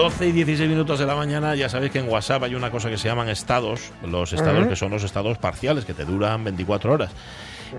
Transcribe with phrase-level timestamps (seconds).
[0.00, 2.88] 12 y 16 minutos de la mañana, ya sabéis que en WhatsApp hay una cosa
[2.88, 6.90] que se llaman estados, los estados que son los estados parciales, que te duran 24
[6.90, 7.10] horas.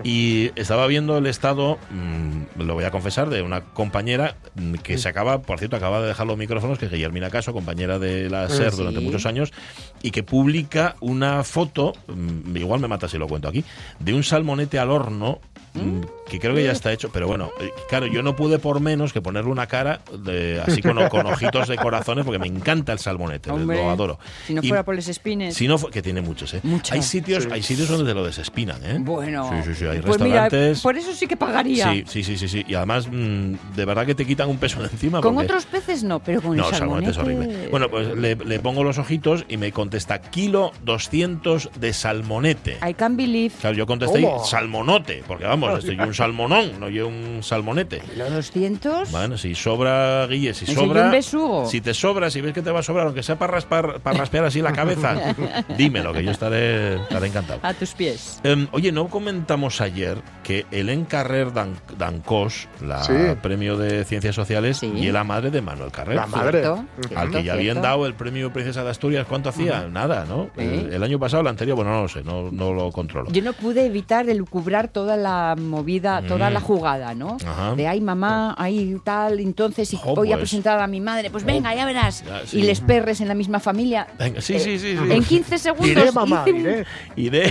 [0.04, 4.98] Y estaba viendo el estado, mm, lo voy a confesar, de una compañera mm, que
[4.98, 8.30] se acaba, por cierto, acaba de dejar los micrófonos, que es Guillermina Caso, compañera de
[8.30, 9.52] la SER durante muchos años,
[10.00, 13.64] y que publica una foto, mm, igual me mata si lo cuento aquí,
[13.98, 15.40] de un salmonete al horno.
[15.74, 16.00] Mm,
[16.30, 19.12] Que creo que ya está hecho, pero bueno, eh, claro, yo no pude por menos
[19.12, 22.98] que ponerle una cara de- así con, con ojitos de corazones, porque me encanta el
[22.98, 24.18] salmonete, Hombre, lo adoro.
[24.46, 25.54] Si no Y- fuera por los espines.
[25.54, 26.60] si no fu- que tiene muchos, ¿eh?
[26.62, 26.92] Muchos.
[26.92, 28.96] Hay sitios, hay sitios donde te lo desespinan, ¿eh?
[29.00, 29.50] Bueno.
[29.62, 30.80] Sí, sí, sí, hay pues mira, restaurantes.
[30.80, 31.92] por eso sí que pagaría.
[31.92, 32.64] Sí, sí, sí, sí, sí.
[32.66, 35.20] Y además, mm, de verdad que te quitan un peso de encima.
[35.20, 37.68] Con porque- otros peces no, pero con No, el salmonete es horrible.
[37.70, 42.78] Bueno, pues le, le pongo los ojitos y me contesta kilo 200 de salmonete.
[42.88, 43.54] I can't believe.
[43.60, 44.44] Claro, yo contesté ¿Cómo?
[44.44, 48.02] salmonote, porque vamos, estoy un salmonón, no yo un salmonete.
[48.16, 49.10] ¿Los 200?
[49.10, 51.00] Bueno, si sobra, Guille, si sobra.
[51.00, 51.66] yo un besugo.
[51.66, 54.18] Si te sobra, si ves que te va a sobrar, aunque sea para raspar, para
[54.18, 55.14] raspear así la cabeza,
[55.76, 57.60] dímelo, que yo estaré, estaré encantado.
[57.62, 58.40] A tus pies.
[58.44, 63.12] Em, oye, ¿no comentamos ayer que Helen Carrer Dan- Dancos, la Sí.
[63.42, 64.86] premio de Ciencias Sociales, Sí.
[64.94, 66.16] y la madre de Manuel Carrer?
[66.16, 66.60] La madre.
[66.62, 67.82] Cierto, Al cierto, que ya habían cierto.
[67.82, 69.88] dado el premio Princesa de Asturias, ¿cuánto hacía?
[69.88, 70.50] Nada, ¿no?
[70.56, 73.30] El, el año pasado, el anterior, bueno, no lo sé, no, no lo controlo.
[73.30, 76.52] Yo no pude evitar elucubrar toda la movida, toda Mm.
[76.52, 77.36] la jugada, ¿no?
[77.46, 77.74] Ajá.
[77.74, 81.44] De ay mamá, ay tal, entonces y Jo, voy a presentar a mi madre, pues
[81.44, 82.24] venga, ya verás.
[82.24, 82.58] Ya, sí.
[82.58, 84.06] Y les perres en la misma familia.
[84.18, 84.96] Venga, sí, sí, sí.
[84.96, 85.12] sí.
[85.12, 86.86] En 15 segundos Iré, mamá, hice un, iré.
[87.16, 87.42] Y de...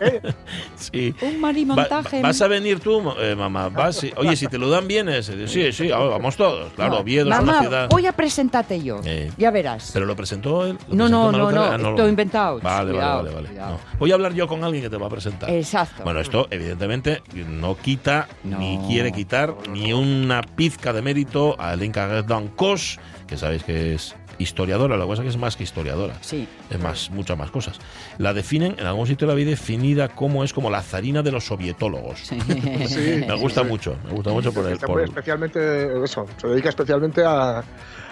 [0.00, 0.20] ¿Eh?
[0.76, 1.14] sí.
[1.22, 2.22] un Va- marimontaje.
[2.22, 3.68] ¿Vas a venir tú, eh, mamá?
[3.68, 3.96] ¿Vas?
[3.96, 4.12] Sí.
[4.16, 6.72] Oye, si te lo dan bien, es, sí, sí, ah, vamos todos.
[6.74, 7.88] Claro, No, Oviedo es una ciudad...
[7.90, 9.00] voy a presentarte yo.
[9.04, 9.30] Eh.
[9.38, 9.90] Ya verás.
[9.92, 10.78] ¿Pero lo presentó él?
[10.88, 12.60] ¿Lo No, presentó no, Manuel no, no, Ah, todo inventado.
[12.60, 13.48] Vale, Cuidado, vale, vale.
[13.58, 13.72] vale.
[13.72, 13.78] No.
[13.98, 15.50] Voy a hablar yo con alguien que te va a presentar.
[15.50, 16.02] Exacto.
[16.04, 18.58] Bueno, esto evidentemente no quita No.
[18.58, 24.14] ni quiere quitar ni una pizca de mérito a Lenka Dancos, que sabéis que es
[24.38, 26.14] historiadora, lo que pasa es que es más que historiadora.
[26.20, 26.46] Sí.
[26.68, 27.78] Es más, muchas más cosas.
[28.18, 31.44] La definen, en algún sitio la vi definida como es como la zarina de los
[31.46, 32.18] sovietólogos.
[32.20, 32.36] Sí,
[33.26, 33.66] Me gusta sí.
[33.68, 34.78] mucho, me gusta mucho por el...
[34.78, 37.64] Por- especialmente eso, se dedica especialmente a,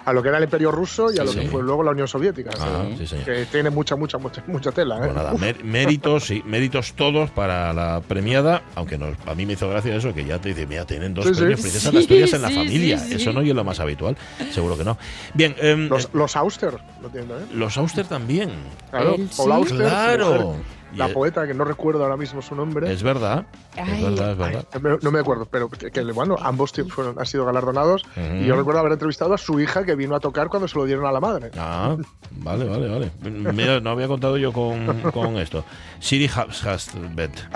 [0.05, 1.41] a lo que era el Imperio Ruso y a Sí, lo sí.
[1.41, 2.51] que fue luego la Unión Soviética.
[2.61, 2.97] Ah, Sí.
[2.99, 3.25] sí, señor.
[3.25, 4.97] Que tiene mucha, mucha, mucha, mucha tela.
[4.97, 5.01] ¿eh?
[5.05, 9.55] Pues nada, mér- méritos, sí, méritos todos para la premiada, aunque nos, a mí me
[9.55, 11.41] hizo gracia eso, que ya te dice, mira, tienen dos Sí, sí.
[11.41, 12.99] premios Princesa Sí, de Asturias en la sí, familia.
[12.99, 13.15] sí, sí.
[13.15, 14.17] Eso no es lo más habitual,
[14.53, 14.99] seguro que no.
[15.35, 17.59] Bien, em, Los, eh, los Auster lo tienen también.
[17.59, 18.51] los Auster también.
[18.91, 19.51] Claro, Paul sí.
[19.53, 20.57] Auster, Claro.
[20.97, 22.93] La poeta, que no recuerdo ahora mismo su nombre.
[22.93, 23.47] Es verdad,
[23.77, 24.67] es Ay, verdad, es Ay, verdad.
[24.75, 28.05] no me- no me acuerdo, pero que, que, bueno, ambos fueron, han sido galardonados.
[28.17, 28.37] Ujú.
[28.43, 30.85] Y yo recuerdo haber entrevistado a su hija que vino a tocar cuando se lo
[30.85, 31.51] dieron a la madre.
[31.59, 31.97] Ah,
[32.33, 33.11] vale, vale, vale.
[33.23, 35.65] Mira, no había contado yo con, con esto.
[36.01, 36.29] Siri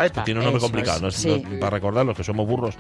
[0.06, 0.24] está.
[0.24, 1.10] Tiene un nombre complicado, es, ¿no?
[1.10, 1.44] Sí.
[1.48, 2.74] no- para recordar los que somos burros.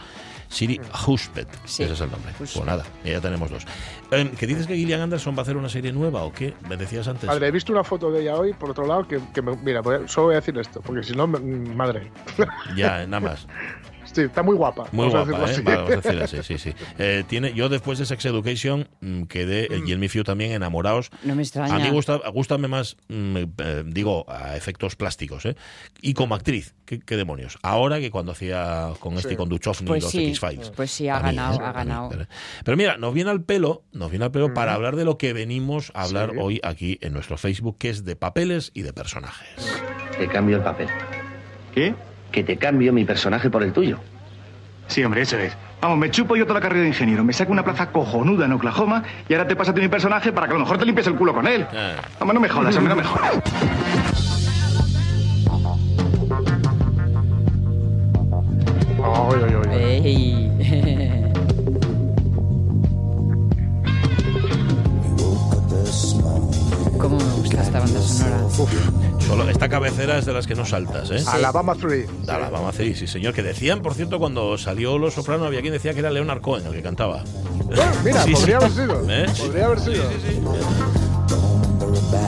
[0.48, 1.48] Siri Husbet.
[1.64, 1.82] Sí.
[1.82, 2.32] Ese es el nombre.
[2.38, 3.66] Pues nada, ya tenemos dos.
[4.10, 6.54] Em, ¿Que dices que Gillian Anderson va a hacer una serie nueva o qué?
[6.68, 7.26] Me decías antes.
[7.26, 9.80] Padre, he visto una foto de ella hoy, por otro lado, que, que me- mira,
[9.82, 12.10] voy a- solo voy a decir esto, porque si no, me- madre.
[12.76, 13.46] Ya, nada más.
[14.18, 14.86] Sí, está muy guapa.
[14.92, 15.48] Muy vamos a guapa, ¿eh?
[15.48, 15.90] decirlo Vale, así.
[15.92, 16.84] vamos a decir así, sí, sí.
[16.98, 21.10] Eh, tiene, yo después de Sex Education mm, quedé, y el Me Few también, enamorados.
[21.22, 21.74] No me extraña.
[21.76, 25.56] A mí gusta, gustame más, mm, eh, digo, a efectos plásticos, ¿eh?
[26.02, 27.58] Y como actriz, ¿qué, qué demonios?
[27.62, 29.36] Ahora que cuando hacía con este y Sí.
[29.36, 30.70] con Duchovny Pues los sí, X-Files.
[30.70, 31.64] pues sí, ha mí, ganado, ¿eh?
[31.64, 32.10] ha ganado.
[32.64, 35.32] pero- mira, nos viene al pelo, nos viene al pelo para hablar de lo que
[35.32, 36.36] venimos a hablar Sí.
[36.40, 39.48] hoy aquí en nuestro Facebook, que es de papeles y de personajes.
[40.18, 40.88] Te cambio el papel.
[41.74, 41.94] ¿Qué?
[42.30, 43.98] Que te cambio mi personaje por el tuyo.
[44.86, 45.56] Sí, hombre, eso es.
[45.80, 48.52] Vamos, me chupo yo toda la carrera de ingeniero, me saco una plaza cojonuda en
[48.52, 51.14] Oklahoma y ahora te pásate mi personaje para que a lo mejor te limpies el
[51.14, 51.66] culo con él.
[51.72, 51.92] Ah.
[52.18, 54.27] Vamos, no me jodas, hombre, no me jodas.
[69.68, 71.22] Esta cabecera es de las que no saltas, ¿eh?
[71.26, 72.24] Alabama 3.
[72.24, 73.34] De Alabama, sí, sí, señor.
[73.34, 76.64] Que decían, por cierto, cuando salió Los Soprano, había quien decía que era Leonard Cohen
[76.64, 77.22] el que cantaba.
[77.66, 78.34] Bueno, mira, Sí, sí.
[78.34, 79.10] podría haber sido.
[79.10, 79.26] ¿Eh?
[79.38, 80.04] Podría haber sido.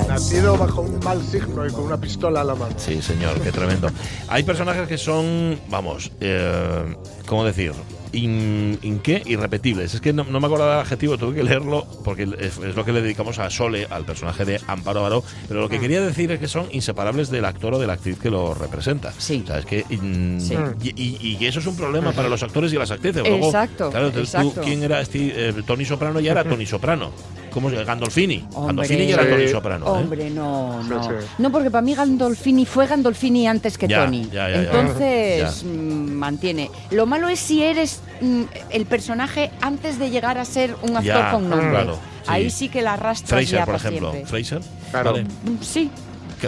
[0.07, 2.75] Nacido bajo un mal signo y con una pistola a la mano.
[2.77, 3.89] Sí, señor, qué tremendo.
[4.29, 6.95] Hay personajes que son, vamos, eh,
[7.25, 7.73] ¿cómo decir?
[8.13, 9.23] In, in qué?
[9.27, 9.95] irrepetibles.
[9.95, 12.85] Es que no, no me acordaba del adjetivo, tuve que leerlo porque es, es lo
[12.85, 15.25] que le dedicamos a Sole, al personaje de Amparo Baró.
[15.49, 18.19] Pero lo que quería decir es que son inseparables del actor o de la actriz
[18.19, 19.13] que lo representa.
[19.19, 19.43] Sí.
[19.45, 19.85] O sea, es que.
[19.89, 20.55] mm, Sí.
[20.83, 20.89] y,
[21.31, 23.23] y- y eso es un problema para los actores y las actrices.
[23.27, 24.55] Luego, Exacto, Claro, tú-.
[24.63, 26.21] ¿quién era este, eh, Tony Soprano?
[26.21, 27.11] Ya era Tony Soprano.
[27.51, 28.45] ¿Cómo se Gandolfini.
[28.55, 28.67] Hombre.
[28.67, 29.31] Gandolfini ya era.
[29.31, 29.87] Tony Soprano.
[29.87, 29.89] ¿eh?
[29.91, 31.09] Hombre, no, no.
[31.39, 34.25] No, porque para mí Gandolfini fue Gandolfini antes que Ya, Tony.
[34.33, 34.63] ya, ya, ya.
[34.63, 35.69] Entonces, Ya.
[35.69, 36.71] mm, mantiene.
[36.91, 41.03] Lo malo es si eres mm, el personaje antes de llegar a ser un actor
[41.05, 41.71] Ya, con nombre.
[41.71, 42.01] claro, sí.
[42.29, 44.11] Ahí sí que la arrastras Fraser, ya por para ejemplo.
[44.13, 44.31] siempre.
[44.31, 44.61] Fraser.
[44.91, 45.13] Claro.
[45.13, 45.25] Vale.
[45.25, 45.91] Mm, Sí.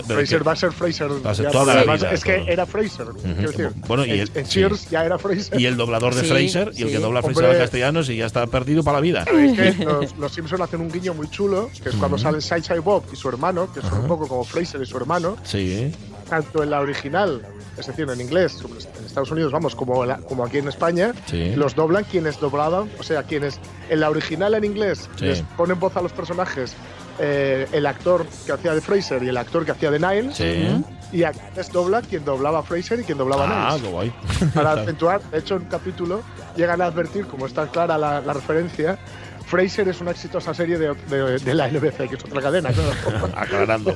[0.01, 1.11] Fraser que- va a ser Fraser.
[1.25, 3.07] Va a ser ya, toda porque la además vida, Es que era Fraser.
[3.23, 3.71] quiero decir.
[3.87, 4.53] Bueno, y en, el- en sí.
[4.61, 5.61] Cheers ya era Fraser.
[5.61, 8.17] Y el doblador de Sí, Fraser y el que dobla a Fraser al castellano si
[8.17, 9.25] ya está perdido para la vida.
[9.25, 12.83] Es que los, los Simpsons hacen un guiño muy chulo, que es cuando salen Sideshow
[12.83, 15.93] Bob y su hermano, que son un poco como Fraser y su hermano, Sí.
[16.29, 17.43] tanto en la original,
[17.77, 18.59] es decir, en inglés,
[18.99, 21.55] en Estados Unidos, vamos, como, la- como aquí en España, Sí.
[21.57, 23.59] los doblan quienes doblaban, o sea, quienes
[23.91, 25.27] en la original en inglés Sí.
[25.27, 26.75] les ponen voz a los personajes,
[27.19, 30.85] eh, el actor que hacía de Fraser y el actor que hacía de Niles, Sí.
[31.13, 33.91] y aquí les dobla quien doblaba a Fraser y quien doblaba a Ah, Niles.
[33.91, 34.13] guay.
[34.55, 36.23] Para acentuar, de hecho, en un capítulo
[36.57, 38.99] llegan a advertir, como está clara la, la referencia,
[39.47, 43.29] Fraser es una exitosa serie de, de- de la NBC, que es otra cadena, claro.
[43.37, 43.95] Aclarando.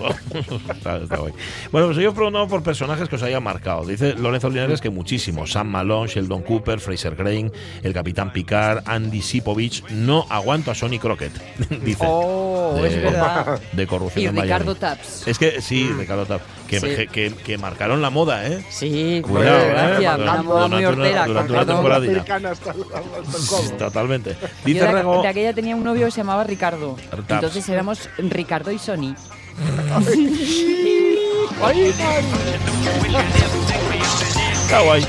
[0.74, 1.32] está, está guay.
[1.72, 3.84] Bueno, pues yo os preguntado por personajes que os hayan marcado.
[3.86, 5.52] Dice Lorenzo Linares que muchísimos.
[5.52, 7.50] Sam Malone, Sheldon Cooper, Fraser Crane,
[7.82, 9.84] el Capitán Picard, Andy Sipovich.
[9.90, 11.32] No aguanto a Sonny Crockett.
[11.84, 12.04] Dice.
[12.06, 13.60] Oh, es verdad.
[13.72, 14.52] De corrupción Y en Miami.
[14.52, 15.26] Ricardo Taps.
[15.28, 16.44] Es que sí, Ricardo Taps.
[16.66, 16.86] Que, Sí.
[16.88, 18.64] que, que- que marcaron la moda, ¿eh?
[18.70, 19.68] Sí, Cuidado, pues, ¿eh?
[19.70, 20.16] gracias.
[20.18, 21.26] Durante- Una moda muy hortera.
[21.26, 22.00] durante una temporada.
[22.02, 22.10] Temporadilla.
[22.12, 23.76] Americana hasta el- hasta el codo.
[23.78, 24.36] Totalmente.
[24.64, 25.22] Dice de, Rego.
[25.36, 26.96] De aquella tenía un novio que se llamaba Ricardo.
[27.10, 27.30] Taps.
[27.30, 29.14] Entonces éramos Ricardo y Sony.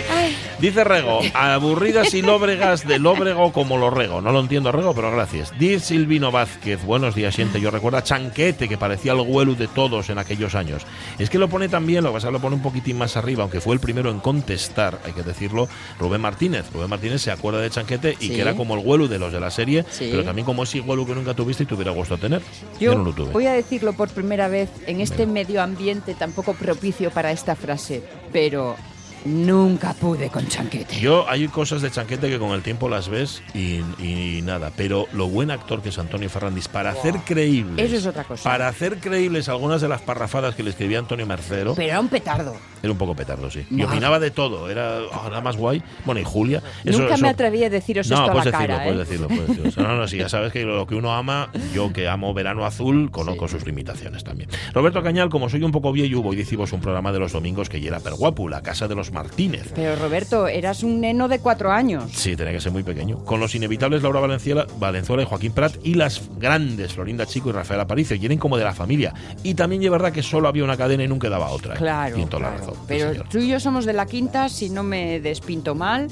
[0.09, 0.35] Ay.
[0.59, 4.21] Dice Rego, aburridas y lóbregas de lóbrego como lo rego.
[4.21, 5.53] No lo entiendo, Rego, pero gracias.
[5.59, 7.61] Dice Silvino Vázquez, buenos días, siente.
[7.61, 10.81] Yo recuerdo a Chanquete, que parecía el huelu de todos en aquellos años.
[11.19, 13.15] Es que lo pone también, lo que pasa es que lo pone un poquitín más
[13.17, 15.69] arriba, aunque fue el primero en contestar, hay que decirlo,
[15.99, 16.65] Rubén Martínez.
[16.73, 18.35] Rubén Martínez se acuerda de Chanquete y Sí.
[18.35, 20.07] que era como el huelu de los de la serie, Sí.
[20.09, 22.41] pero también como ese huelu que nunca tuviste y te hubiera gustado tener.
[22.79, 23.31] Yo no lo tuve.
[23.31, 27.55] voy a decirlo por primera vez en este medio ambiente tan poco propicio para esta
[27.55, 28.01] frase,
[28.33, 28.75] pero
[29.25, 30.99] nunca pude con Chanquete.
[30.99, 35.05] Yo hay cosas de Chanquete que con el tiempo las ves y, y nada, pero
[35.13, 38.49] lo buen actor que es Antonio Ferrandis para hacer creíbles, Eso es otra cosa.
[38.49, 42.07] para hacer creíbles algunas de las parrafadas que le escribía Antonio Mercero, Pero era un
[42.09, 42.55] petardo.
[42.81, 43.65] era un poco petardo, sí.
[43.69, 43.85] Y Madre.
[43.87, 45.81] opinaba de todo, era ah, era más guay.
[46.05, 48.45] Bueno, y Julia, eso, Nunca eso- me atreví a deciros no, esto a la puedes
[48.53, 48.91] decirlo, cara, ¿eh?
[48.91, 49.69] puedes decirlo, puedes decirlo.
[49.69, 52.33] O sea, No, no, sí, ya sabes que lo que uno ama, yo que amo
[52.33, 54.49] Verano Azul, conozco sus limitaciones también.
[54.73, 57.81] Roberto Cañal, como soy un poco viejo, voy decimos un programa de los domingos que
[57.81, 59.71] ya era Perguapu, la casa de los Martínez.
[59.75, 62.11] Pero Roberto, eras un neno de cuatro años.
[62.13, 63.17] Sí, tenía que ser muy pequeño.
[63.25, 67.51] Con los inevitables Laura Valenciela, Valenzuela y Joaquín Prat y las grandes Florinda Chico y
[67.53, 69.13] Rafael Aparicio, y eran como de la familia.
[69.43, 71.75] Y también es verdad que solo había una cadena y nunca daba otra.
[71.75, 71.77] ¿eh?
[71.77, 75.19] Claro, toda la razón, pero tú y yo somos de la quinta, si no me
[75.19, 76.07] despinto mal,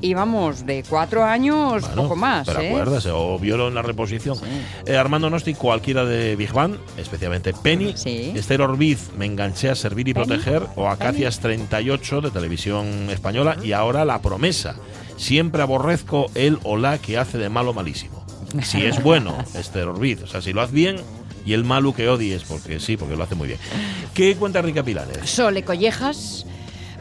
[0.00, 2.68] y vamos, de cuatro años, Bueno, poco más, Pero ¿eh?
[2.70, 4.36] acuérdase, o violo en la reposición.
[4.86, 7.92] Eh, Armando Nosti, cualquiera de Big Bang, especialmente Penny.
[7.96, 8.32] Sí.
[8.34, 10.26] Esther Orbiz, Me enganché a servir y Penny.
[10.26, 10.62] proteger.
[10.76, 13.56] O Acacias 38 de televisión española.
[13.62, 14.76] Y ahora La Promesa.
[15.16, 18.24] Siempre aborrezco el o la que hace de malo malísimo.
[18.62, 20.22] Si es bueno, Esther Orbiz.
[20.22, 20.96] O sea, si lo hace bien.
[21.44, 23.58] Y el malo que odies, porque sí, porque lo hace muy bien.
[24.12, 25.30] ¿Qué cuenta Rica Pilares?
[25.30, 26.44] Sole Collejas,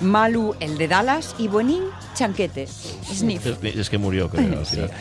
[0.02, 2.68] Malu el de Dallas y Buenín Chanquete.
[2.68, 3.46] Sniff.
[3.46, 4.92] Es, es que murió, creo, al final.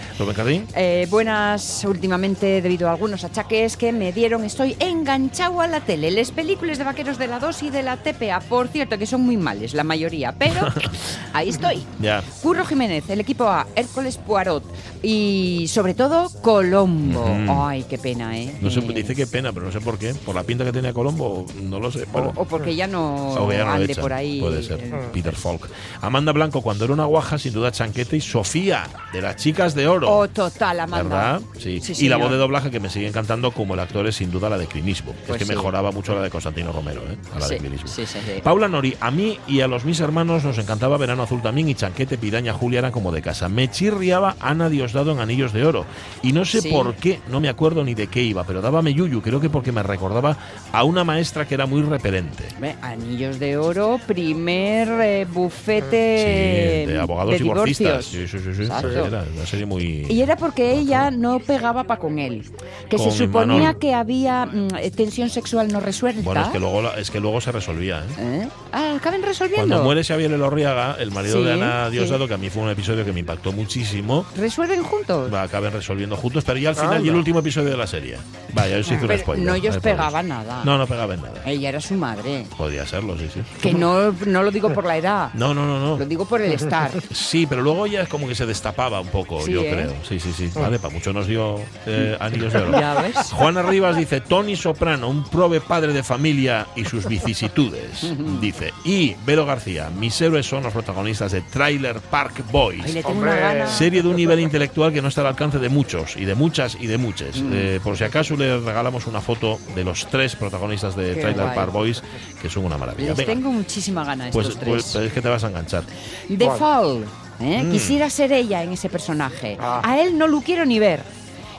[0.75, 6.11] Eh, buenas, últimamente debido a algunos achaques que me dieron, estoy enganchado a la tele.
[6.11, 9.23] Les películas de vaqueros de la 2 y de la TPA, por cierto, que son
[9.23, 10.67] muy males, la mayoría, pero
[11.33, 11.83] ahí estoy.
[12.00, 12.23] Ya.
[12.43, 14.62] Curro Jiménez, el equipo A, Hércules Poirot
[15.03, 17.25] y sobre todo Colombo.
[17.49, 18.57] Ay, qué pena, ¿eh?
[18.61, 20.15] No sé, dice qué pena, pero no sé por qué.
[20.15, 22.05] Por la pinta que tenía Colombo, no lo sé.
[22.12, 22.33] Bueno.
[22.37, 24.41] o, o porque ya no, O ya no ande por ahí.
[24.41, 24.86] Puede ser.
[25.12, 25.69] Peter Falk.
[26.00, 29.87] Amanda Blanco, cuando era una guaja, sin duda Chanquete y Sofía, de las chicas de
[29.88, 30.11] oro.
[30.11, 31.02] Oh, total, Amanda.
[31.05, 31.40] ¿Verdad?
[31.59, 31.81] Sí.
[31.81, 34.31] Sí, y la voz de doblaje que me sigue encantando como el actor es sin
[34.31, 35.12] duda la de Clinismo.
[35.26, 35.50] Pues es que sí.
[35.57, 37.16] mejoraba mucho la de Constantino Romero, ¿eh?
[37.35, 37.88] A la de Sí, Clinismo.
[37.88, 38.40] sí, sí, sí.
[38.43, 41.75] Paula Nori, a mí y a los mis hermanos nos encantaba Verano Azul también y
[41.75, 43.49] Chanquete, Piraña, Julia eran como de casa.
[43.49, 45.85] Me chirriaba Ana Diosdado en Anillos de Oro.
[46.23, 46.71] Y no sé Sí.
[46.71, 49.73] por qué, no me acuerdo ni de qué iba, pero dábame yuyu, creo que porque
[49.73, 50.37] me recordaba
[50.73, 52.45] a una maestra que era muy repelente.
[52.83, 58.11] Anillos de Oro, primer primer eh, bufete Sí, de abogados de divorcistas.
[58.11, 58.30] divorcios.
[58.30, 58.73] Sí, sí, sí, sí.
[59.06, 60.06] Era una serie muy.
[60.09, 62.42] Y era porque ella no pegaba pa' con él.
[62.88, 66.23] Que Con se suponía que había mm, eh, tensión sexual no resuelta.
[66.23, 68.42] Bueno, es que luego, la- es que luego se resolvía, ¿eh?
[68.45, 68.49] ¿Eh?
[68.73, 69.66] Ah, acaben resolviendo.
[69.66, 71.92] Cuando muere Xavier Elorriaga, el marido Sí, de Ana sí.
[71.92, 75.33] Diosdado, que a mí fue un episodio que me impactó muchísimo, ¿Resuelven juntos?
[75.33, 77.06] va, acaben resolviendo juntos, pero ya al final, Anda.
[77.06, 78.16] y el último episodio de la serie.
[78.52, 79.47] Vaya, hice un Pero spoiler.
[79.47, 80.62] no ellos pegaban nada.
[80.64, 81.42] No, no pegaban nada.
[81.45, 82.45] Ella era su madre.
[82.56, 83.40] Podía serlo, sí, sí.
[83.61, 85.30] Que no, no lo digo por la edad.
[85.35, 86.04] No, no, no, Lo no.
[86.06, 86.90] digo por el estar.
[87.12, 89.70] Sí, pero luego ya es como que se destapaba un poco, Sí, yo ¿eh?
[89.70, 89.92] creo.
[90.08, 90.50] Sí, sí, sí.
[90.54, 92.73] Vale, para mucho nos dio eh, anillos de oro.
[92.80, 93.16] Ya ves.
[93.32, 98.06] Juana Rivas dice, Tony Soprano, un prove padre de familia y sus vicisitudes.
[98.40, 102.82] Dice, y Vero García, mis héroes son los protagonistas de Trailer Park Boys.
[102.85, 103.30] Ay, le tengo Hombre.
[103.32, 103.66] una gana.
[103.66, 106.76] Serie de un nivel intelectual que no está al alcance de muchos, y de muchas,
[106.80, 107.40] y de muchas.
[107.40, 107.50] Mm.
[107.52, 111.44] Eh, por si acaso le regalamos una foto de los tres protagonistas de Qué Trailer
[111.44, 111.56] guay.
[111.56, 112.02] Park Boys,
[112.40, 113.08] que son una maravilla.
[113.11, 114.28] Les Venga, tengo muchísima gana a
[114.65, 115.07] pues, estos pues tres.
[115.07, 115.85] es que te vas a enganchar.
[116.29, 116.51] The.
[116.51, 117.05] Fall.
[117.41, 117.63] ¿eh?
[117.63, 117.71] Mm.
[117.71, 119.57] Quisiera ser ella en ese personaje.
[119.61, 119.81] Ah.
[119.85, 121.03] A él no lo quiero ni ver.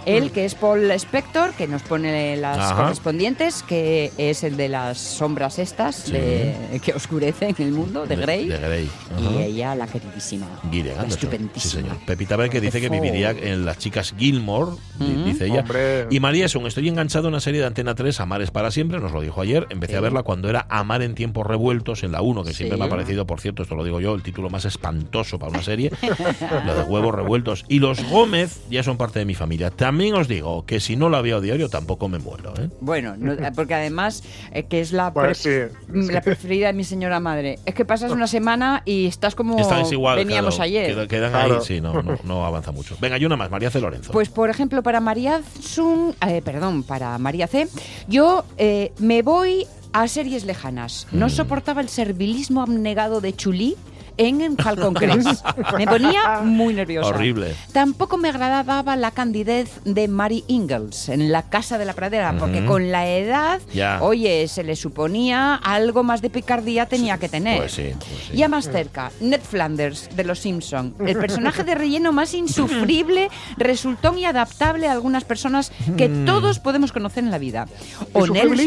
[0.08, 2.76] Él, que es Paul Spector, que nos pone las Ajá.
[2.84, 6.14] correspondientes, que es el de las sombras estas Sí.
[6.14, 8.48] de- que oscurecen el mundo, de Grey.
[8.48, 8.90] De, Grey.
[9.20, 10.46] Y ella, la queridísima.
[10.64, 11.06] La Anderson.
[11.06, 11.82] Sí, estupendísima.
[11.84, 11.98] señor.
[12.06, 13.02] Pepita que dice que Defoe.
[13.02, 15.24] viviría en las chicas Gilmore, Ujú.
[15.26, 15.62] dice ella.
[15.62, 16.08] Hombre.
[16.10, 19.12] Y María Son, estoy enganchado a una serie de Antena 3, Amares para siempre, nos
[19.12, 19.68] lo dijo ayer.
[19.70, 19.98] Empecé Sí.
[19.98, 22.90] a verla cuando era Amar en tiempos revueltos en la 1, que siempre me ha
[22.90, 25.92] parecido, por cierto, esto lo digo yo, el título más espantoso para una serie,
[26.66, 27.66] lo de huevos revueltos.
[27.68, 29.70] Y los Gómez ya son parte de mi familia.
[29.72, 32.54] También os digo que si no la veo a diario tampoco me muero.
[32.60, 32.70] ¿eh?
[32.82, 36.84] Bueno, no- porque además, eh, que es la, Bueno, pre- sí, la preferida de mi
[36.84, 40.18] señora madre, es que pasas una semana y estás como Estáis igual.
[40.18, 40.88] veníamos claro, ayer.
[40.94, 41.56] queda- Quedan Claro.
[41.56, 42.96] ahí, sí, no, no, no avanza mucho.
[43.02, 43.80] Venga, y una más, María C.
[43.82, 44.12] Lorenzo.
[44.12, 47.68] Pues por ejemplo, para María Sun, eh, perdón, para María C,
[48.08, 51.08] yo eh, me voy a series lejanas.
[51.12, 51.20] Mm.
[51.20, 53.76] No soportaba el servilismo abnegado de Chulí
[54.18, 55.46] en Falcon Crest.
[55.78, 57.10] Me ponía muy nerviosa.
[57.10, 57.56] Horrible.
[57.72, 62.66] Tampoco me agradaba la candidez de Mary Ingalls en La Casa de la Pradera, porque
[62.66, 64.00] con la edad, Ya.
[64.02, 67.58] oye, se le suponía algo más de picardía tenía que tener.
[67.60, 68.38] Pues sí, pues sí.
[68.38, 74.18] Ya más cerca, Ned Flanders de Los Simpson, el personaje de relleno más insufrible, resultón
[74.18, 76.26] y adaptable a algunas personas que Mm.
[76.26, 77.68] todos podemos conocer en la vida.
[78.14, 78.58] O El Nelson, el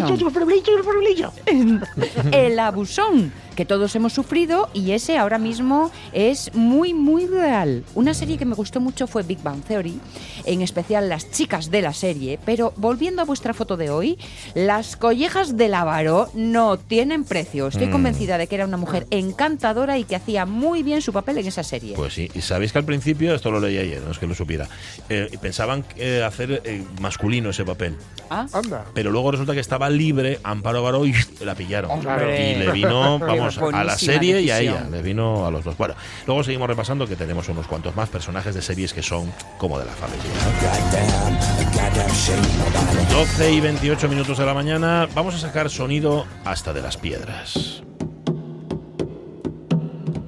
[1.47, 1.81] el
[2.33, 7.85] el abusón, que todos hemos sufrido y ese ahora mismo es muy, muy real.
[7.95, 9.99] Una serie que me gustó mucho fue Big Bang Theory,
[10.47, 14.19] en especial las chicas de la serie, pero volviendo a vuestra foto de hoy,
[14.55, 17.67] las collejas de Lavaro no tienen precio.
[17.69, 17.93] Estoy Mm.
[17.93, 21.47] convencida de que era una mujer encantadora y que hacía muy bien su papel en
[21.47, 21.95] esa serie.
[21.97, 24.35] Pues sí, y sabéis que al principio, esto lo leí ayer, no es que lo
[24.35, 24.69] supiera,
[25.09, 27.97] eh, pensaban eh, hacer eh, masculino ese papel,
[28.31, 28.85] Ah, Anda.
[28.95, 31.15] pero luego resulta que estaba libre, Amparo Baró y
[31.45, 31.91] la pillaron.
[31.91, 32.53] Hombre.
[32.53, 35.77] Y le vino, vamos, A la serie y a ella, le vino a los dos.
[35.77, 35.95] Bueno,
[36.27, 39.87] luego seguimos repasando que tenemos unos cuantos más personajes de series que son como de
[39.87, 40.31] la familia.
[43.11, 47.83] 12 y 28 minutos de la mañana, vamos a sacar sonido hasta de las piedras.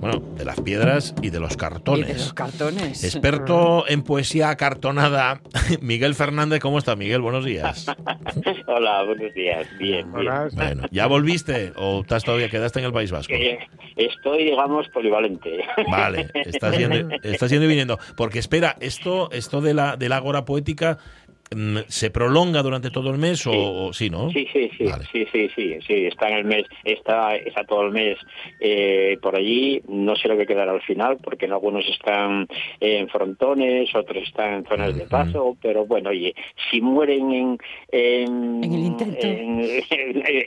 [0.03, 2.09] Bueno, de las piedras y de los y cartones.
[2.09, 3.05] de los cartones.
[3.05, 5.41] Experto en poesía acartonada,
[5.81, 7.21] Miguel Fernández, ¿cómo está Miguel?
[7.21, 7.87] Buenos días.
[8.67, 9.65] Hola, buenos días.
[9.79, 10.11] Bien.
[10.11, 13.33] Bueno, ¿ya volviste o estás todavía quedaste en el País Vasco?
[13.33, 13.61] Eh,
[13.97, 15.65] Estoy, digamos, polivalente.
[15.91, 17.99] Vale, estás yendo, estás yendo y viniendo.
[18.17, 20.99] Porque espera, esto, esto de la, de la agora poética
[21.89, 24.31] se prolonga durante todo el mes o, o sí, ¿no?
[24.31, 25.05] Sí, sí, sí, Vale.
[25.13, 28.19] sí, sí, sí, sí, está en el mes, está, está todo el mes
[28.61, 32.47] eh, por allí, no sé lo que quedará al final, porque en algunos están
[32.81, 36.35] en frontones, otros están en zonas de paso, pero bueno, oye,
[36.71, 37.59] si mueren en,
[37.91, 39.27] en, En el intento.
[39.27, 39.63] en-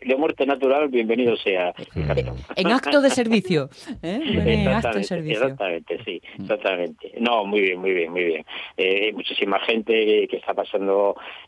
[0.05, 1.73] de muerte natural, bienvenido sea.
[1.93, 2.11] Mm.
[2.55, 3.69] En acto de servicio.
[4.01, 4.19] ¿eh?
[4.23, 5.41] En acto de Exactamente, servicio.
[5.43, 7.11] exactamente, sí, exactamente.
[7.19, 8.45] No, muy bien, muy bien, muy bien.
[8.77, 10.94] Eh, muchísima gente que está pasando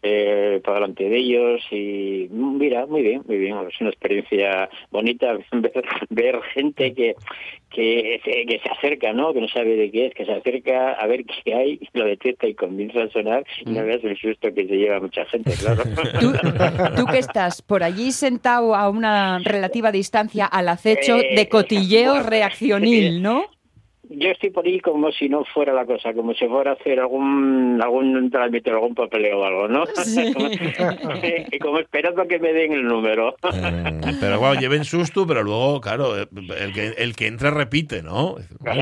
[0.02, 3.56] eh, por delante de ellos y mira, muy bien, muy bien.
[3.70, 7.16] Es una experiencia bonita ver, ver gente que,
[7.70, 9.34] que, se- que se acerca, ¿no?
[9.34, 12.48] Que no sabe de qué es, que se acerca a ver qué hay, lo detecta
[12.48, 15.84] y comienza a sonar y no veas el susto que se lleva mucha gente, claro.
[16.20, 16.32] Tú,
[16.96, 22.14] tú que estás por allí sentado a una relativa distancia al acecho Eh, de cotilleo
[22.16, 23.46] bueno, reaccionil, ¿no?
[24.10, 27.00] Yo estoy por ahí como si no fuera la cosa, como si fuera a hacer
[27.00, 29.84] algún algún trámite, algún papeleo o algo, ¿no?
[31.52, 33.36] y como esperando a que me den el número.
[33.54, 36.28] Eh, pero bueno, lleven susto, pero luego, claro, eh,
[36.60, 38.36] el que, el que entra repite, ¿no?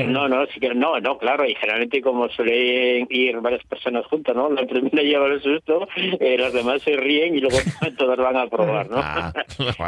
[0.06, 4.34] No, no, sí que, no, no, claro, y generalmente como suelen ir varias personas juntas,
[4.34, 4.50] ¿no?
[4.50, 7.56] La primera lleva el susto, eh, los demás se ríen y luego
[7.98, 8.98] todos van a probar, ¿no?
[8.98, 9.32] Ah,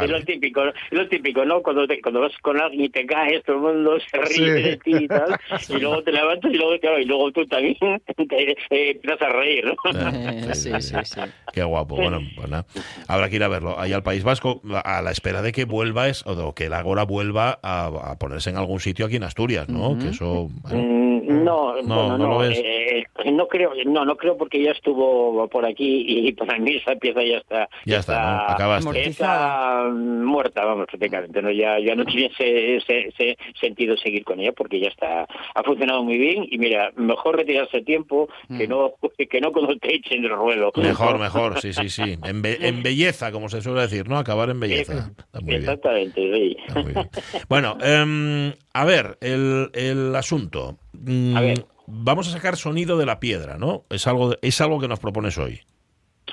[0.03, 1.61] Es lo típico, es lo típico, ¿no?
[1.61, 4.61] Cuando, te- cuando vas con alguien y te caes, todo el mundo se ríe Sí.
[4.63, 5.28] de ti y tal,
[5.69, 7.75] y luego te levantas y luego, claro, y luego tú también
[8.29, 8.55] te, eh,
[8.91, 9.73] empiezas a reír, ¿no?
[9.91, 11.21] Eh, sí, sí, sí.
[11.53, 11.95] Qué guapo.
[11.95, 12.65] Bueno, pues nada.
[13.07, 13.79] Habrá que ir a verlo.
[13.79, 17.03] Ahí al País Vasco, a la espera de que vuelva, es, o que el Ágora
[17.03, 19.97] vuelva a, a ponerse en algún sitio aquí en Asturias, ¿no?
[19.97, 20.49] Que eso.
[20.61, 22.61] bueno, Mm, No, No, bueno, no no, lo ves.
[22.63, 26.95] eh, no creo, no, no creo porque ya estuvo por aquí y para mí esa
[26.95, 28.53] pieza ya está, Ya está, ¿no?
[28.53, 29.07] Acabaste.
[29.07, 34.39] está muerta, vamos, prácticamente, no, ya, ya no tiene ese, ese- ese sentido seguir con
[34.39, 35.18] ella porque ya está,
[35.55, 38.93] ha funcionado muy bien y mira, mejor retirarse a tiempo que no,
[39.29, 40.71] que no cuando te echen del ruedo.
[40.75, 42.17] Mejor, mejor, sí, sí, sí.
[42.23, 44.17] En, be- en belleza, como se suele decir, ¿no?
[44.17, 45.11] Acabar en belleza.
[45.17, 45.61] Está muy bien.
[45.63, 46.57] Exactamente, sí.
[46.67, 47.09] Está muy bien.
[47.47, 50.77] Bueno, em, a ver, el, el asunto.
[50.93, 51.65] Mm, A ver.
[51.91, 53.83] Vamos a sacar sonido de la piedra, ¿no?
[53.89, 55.61] Es algo, es algo que nos propones hoy.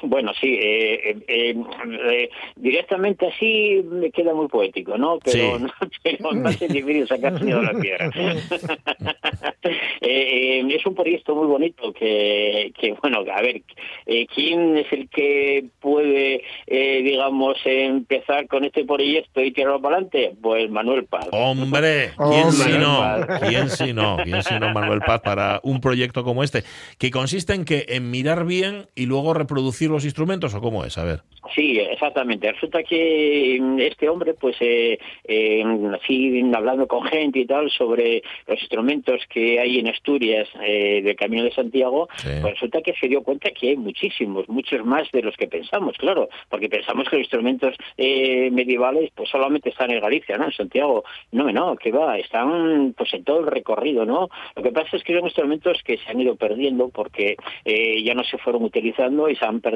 [0.02, 1.54] Bueno, sí, eh, eh, eh,
[2.10, 5.18] eh, directamente así me queda muy poético, ¿no?
[5.24, 5.62] Pero, Sí.
[5.64, 5.70] no,
[6.02, 8.10] pero me hace difícil sacar sonido de la piedra.
[10.00, 13.62] Eh, eh, es un proyecto muy bonito que, que bueno, a ver,
[14.06, 19.96] eh, ¿quién es el que puede, eh, digamos, empezar con este proyecto y tirarlo para
[19.96, 20.36] adelante?
[20.40, 21.26] Pues Manuel Paz.
[21.32, 23.26] Hombre, ¿quién si no?
[23.48, 24.18] ¿Quién si no?
[24.22, 26.62] ¿Quién si no, Manuel Paz, para un proyecto como este?
[26.98, 30.96] Que consiste en que en mirar bien y luego reproducir los instrumentos, ¿o cómo es?
[30.98, 31.20] A ver.
[31.54, 32.50] Sí, exactamente.
[32.52, 35.64] Resulta que mm, este hombre, pues, eh, eh,
[36.00, 41.16] así hablando con gente y tal sobre los instrumentos que hay en Asturias eh, del
[41.16, 42.28] Camino de Santiago, Sí.
[42.40, 45.96] pues resulta que se dio cuenta que hay muchísimos, muchos más de los que pensamos,
[45.98, 50.46] claro, porque pensamos que los instrumentos eh, medievales, pues, solamente están en Galicia, ¿no?
[50.46, 51.04] En Santiago.
[51.32, 54.28] No, no, que va, están, pues, en todo el recorrido, ¿no?
[54.56, 58.14] Lo que pasa es que son instrumentos que se han ido perdiendo porque eh, ya
[58.14, 59.75] no se fueron utilizando y se han perdido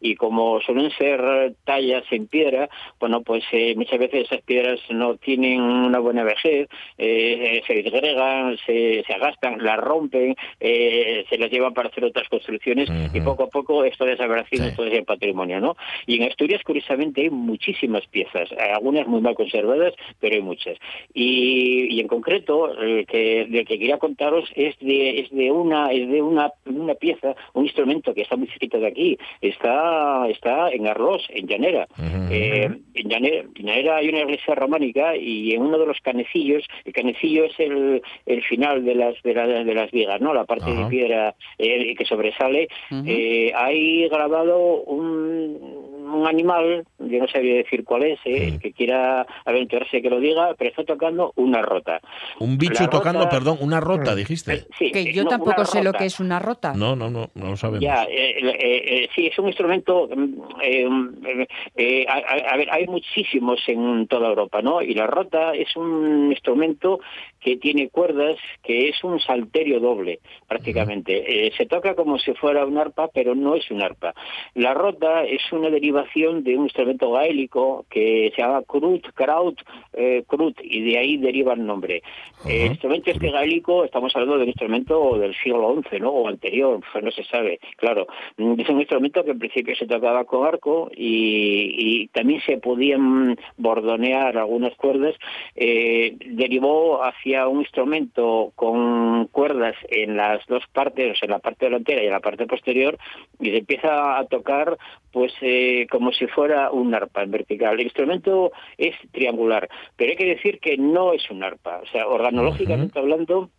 [0.00, 2.68] y como suelen ser tallas en piedra,
[2.98, 6.68] bueno, pues eh, muchas veces esas piedras no tienen una buena vejez,
[6.98, 12.28] eh, se disgregan, se, se agastan, las rompen, eh, se las llevan para hacer otras
[12.28, 14.76] construcciones y poco a poco esto desaparecido Sí.
[14.76, 15.76] todo ese patrimonio, ¿no?
[16.06, 20.76] Y en Asturias, curiosamente, hay muchísimas piezas, algunas muy mal conservadas, pero hay muchas.
[21.14, 26.08] Y, y en concreto, el que, que quería contaros es de, es de una, es
[26.08, 30.86] de una, una pieza, un instrumento que está muy cerquita de aquí, está, está en
[30.86, 31.86] Arlos, en Llanera.
[32.30, 37.44] Eh, en Llanera, hay una iglesia románica y en uno de los canecillos, el canecillo
[37.44, 40.32] es el, el final de las, de, la- de las vigas, ¿no?
[40.34, 42.68] La parte de piedra eh, que sobresale.
[43.06, 48.72] Eh, hay grabado un, un animal, yo no sabría decir cuál es, eh, el que
[48.72, 52.00] quiera aventurarse que lo diga, pero está tocando una rota.
[52.38, 54.64] Un bicho La tocando, rota- perdón, una rota, dijiste.
[54.78, 56.72] Sí, Que eh, yo no, tampoco sé lo que es una rota.
[56.74, 57.80] No, no, no, no lo sabemos.
[57.80, 60.08] Ya, eh, eh, eh, sí, es un instrumento.
[60.14, 60.88] mm, eh,
[61.26, 61.46] eh,
[61.76, 64.82] eh, a, ver, hay muchísimos en toda Europa, ¿no?
[64.82, 67.00] Y la rota es un instrumento
[67.40, 71.46] que tiene cuerdas, que es un salterio doble, prácticamente.
[71.46, 74.14] Eh, se toca como si fuera un arpa, pero no es un arpa.
[74.54, 75.70] La rota es una
[76.00, 79.60] derivación de un instrumento gaélico que se llama crut, kraut,
[79.92, 82.02] eh, crut, y de ahí deriva el nombre.
[82.46, 86.10] Eh, el instrumento este gaélico, estamos hablando de un instrumento del siglo XI, ¿no?
[86.10, 88.06] O anterior, pues no se sabe, claro.
[88.36, 92.58] Mm, Es un instrumento que en principio se tocaba con arco y, y también se
[92.58, 95.14] podían bordonear algunas cuerdas.
[95.54, 101.38] Eh, derivó hacia un instrumento con cuerdas en las dos partes, o sea, en la
[101.38, 102.96] parte delantera y en la parte posterior,
[103.40, 104.76] y se empieza a tocar
[105.12, 107.74] pues eh, como si fuera un arpa en vertical.
[107.74, 111.80] El instrumento es triangular, pero hay que decir que no es un arpa.
[111.82, 113.50] O sea, organológicamente hablando,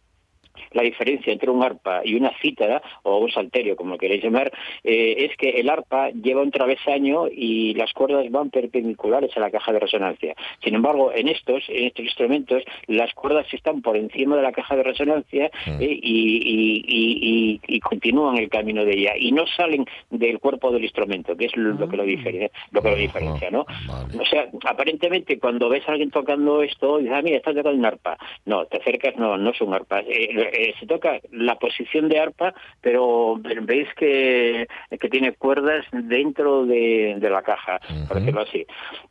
[0.71, 4.51] la diferencia entre un arpa y una cítara, o un salterio, como queréis llamar,
[4.83, 9.51] eh, es que el arpa lleva un travesaño y las cuerdas van perpendiculares a la
[9.51, 10.35] caja de resonancia.
[10.63, 14.75] Sin embargo, en estos, en estos instrumentos, las cuerdas están por encima de la caja
[14.75, 19.45] de resonancia eh, y, y- y- y- y continúan el camino de ella y no
[19.47, 23.49] salen del cuerpo del instrumento, que es lo que lo diferencia, lo que lo diferencia,
[23.51, 23.65] ¿no?
[23.87, 24.19] Vale.
[24.19, 27.85] O sea, aparentemente cuando ves a alguien tocando esto, dices, ah, mira, está tocando un
[27.85, 28.17] arpa.
[28.45, 29.99] No, te acercas, no, no es un arpa.
[30.01, 34.67] Eh, eh, se toca la posición de arpa, pero veis que,
[34.99, 38.65] que tiene cuerdas dentro de, de la caja, por decirlo así.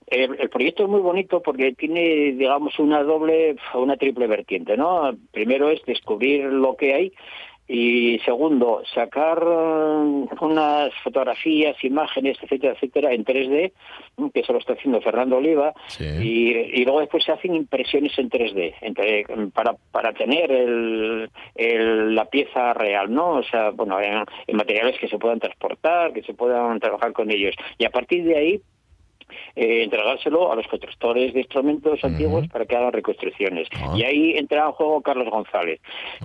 [0.06, 5.16] El, el proyecto es muy bonito porque tiene, digamos, una doble, una triple vertiente, ¿no?
[5.32, 7.12] Primero es descubrir lo que hay
[7.72, 13.72] y segundo, sacar eh, unas fotografías, imágenes, etcétera, etcétera, en 3D,
[14.34, 16.04] que se lo está haciendo Fernando Oliva, Sí.
[16.04, 22.14] y, y luego después se hacen impresiones en 3D, entre- para, para tener el, el-
[22.14, 23.34] la pieza real, ¿no?
[23.34, 27.30] O sea, bueno, en, en materiales que se puedan transportar, que se puedan trabajar con
[27.30, 27.54] ellos.
[27.78, 28.60] Y a partir de ahí,
[29.56, 33.68] eh, entregárselo a los constructores de instrumentos antiguos para que hagan reconstrucciones.
[33.74, 33.92] Ah.
[33.96, 35.80] Y ahí entra en juego Carlos González.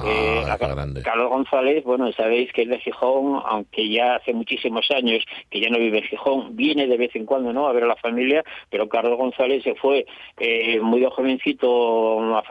[0.06, 1.02] Eh, Ah, a- grande.
[1.02, 5.70] Carlos González, bueno, sabéis que es de Gijón, aunque ya hace muchísimos años que ya
[5.70, 8.44] no vive en Gijón, viene de vez en cuando, ¿no?, a ver a la familia,
[8.70, 10.06] pero Carlos González se fue
[10.40, 12.44] eh, muy de jovencito a,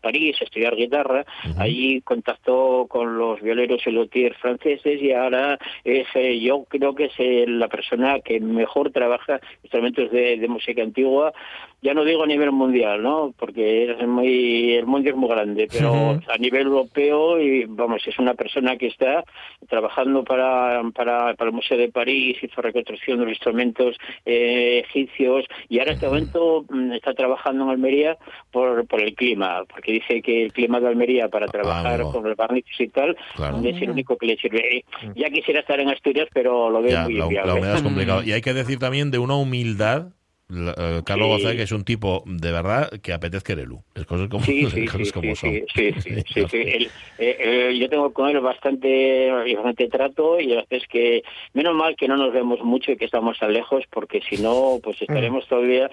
[0.00, 1.24] París a estudiar guitarra,
[1.58, 7.04] allí contactó con los violeros y luthiers franceses y ahora es, eh, yo creo que
[7.06, 11.32] es eh, la persona que mejor trabaja instrumentos de, música antigua,
[11.82, 15.68] ya no digo a nivel mundial, ¿no?, porque es muy, el mundo es muy grande,
[15.70, 19.24] pero a nivel europeo y vamos es una persona que está
[19.68, 25.44] trabajando para para, para el Museo de París hizo reconstrucción de los instrumentos eh, egipcios
[25.68, 28.16] y ahora en este momento mm, está trabajando en Almería
[28.50, 32.12] por, por el clima porque dice que el clima de Almería para trabajar amigo.
[32.12, 33.58] con el barniz y tal Claro.
[33.64, 34.84] es el único que le sirve Eh,
[35.16, 37.82] ya quisiera estar en Asturias pero lo veo Ya, muy la, la inviable humedad es
[37.82, 38.22] complicado.
[38.26, 40.08] Y hay que decir también de una humildad.
[40.52, 41.30] La- eh, Carlos Sí.
[41.32, 43.80] González, que es un tipo de verdad que apetezca Erelu.
[43.94, 45.50] Es cosas como, Sí, sí, cosas como son.
[45.52, 45.92] sí, sí,
[46.50, 46.58] sí.
[46.58, 47.36] Él, eh,
[47.70, 51.22] eh, yo tengo con él bastante, bastante trato y la verdad es que
[51.54, 54.78] menos mal que no nos vemos mucho y que estamos tan lejos porque si no,
[54.82, 55.90] pues estaremos todavía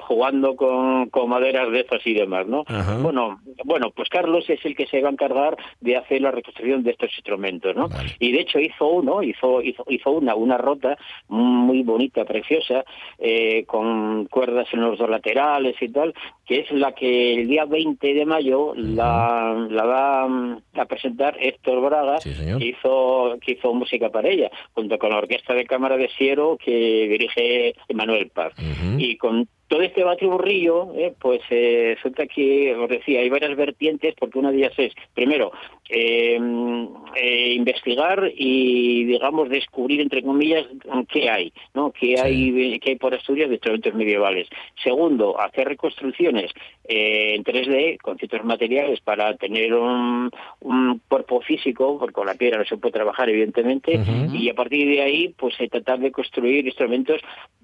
[0.00, 2.64] jugando con, con maderas de estas y demás, ¿no?
[2.66, 2.98] Ajá.
[2.98, 6.82] Bueno, bueno, pues Carlos es el que se va a encargar de hacer la reconstrucción
[6.82, 7.88] de estos instrumentos, ¿no?
[7.88, 8.10] Vale.
[8.18, 10.96] Y de hecho hizo uno, hizo, hizo, hizo una, una rota
[11.28, 12.84] muy bonita, preciosa,
[13.18, 16.14] eh, con cuerdas en los dos laterales y tal,
[16.46, 21.80] que es la que el día 20 de mayo la, la va a presentar Héctor
[21.82, 25.96] Braga, Sí, que hizo, que hizo música para ella, junto con la Orquesta de Cámara
[25.96, 28.52] de Siero que dirige Emanuel Paz.
[28.98, 34.14] Y con todo este batiburrillo, eh, pues eh, resulta que, os decía, hay varias vertientes,
[34.18, 35.50] porque una de ellas es, primero,
[35.88, 36.38] eh,
[37.16, 40.66] eh, investigar y, digamos, descubrir, entre comillas,
[41.08, 41.90] qué hay, ¿no?
[41.90, 44.46] Qué, hay, qué hay por estudios de instrumentos medievales.
[44.84, 46.50] Segundo, hacer reconstrucciones
[46.84, 50.30] eh, en 3D con ciertos materiales para tener un,
[50.60, 53.98] un cuerpo físico, porque con la piedra no se puede trabajar, evidentemente,
[54.34, 57.22] y a partir de ahí, pues eh, tratar de construir instrumentos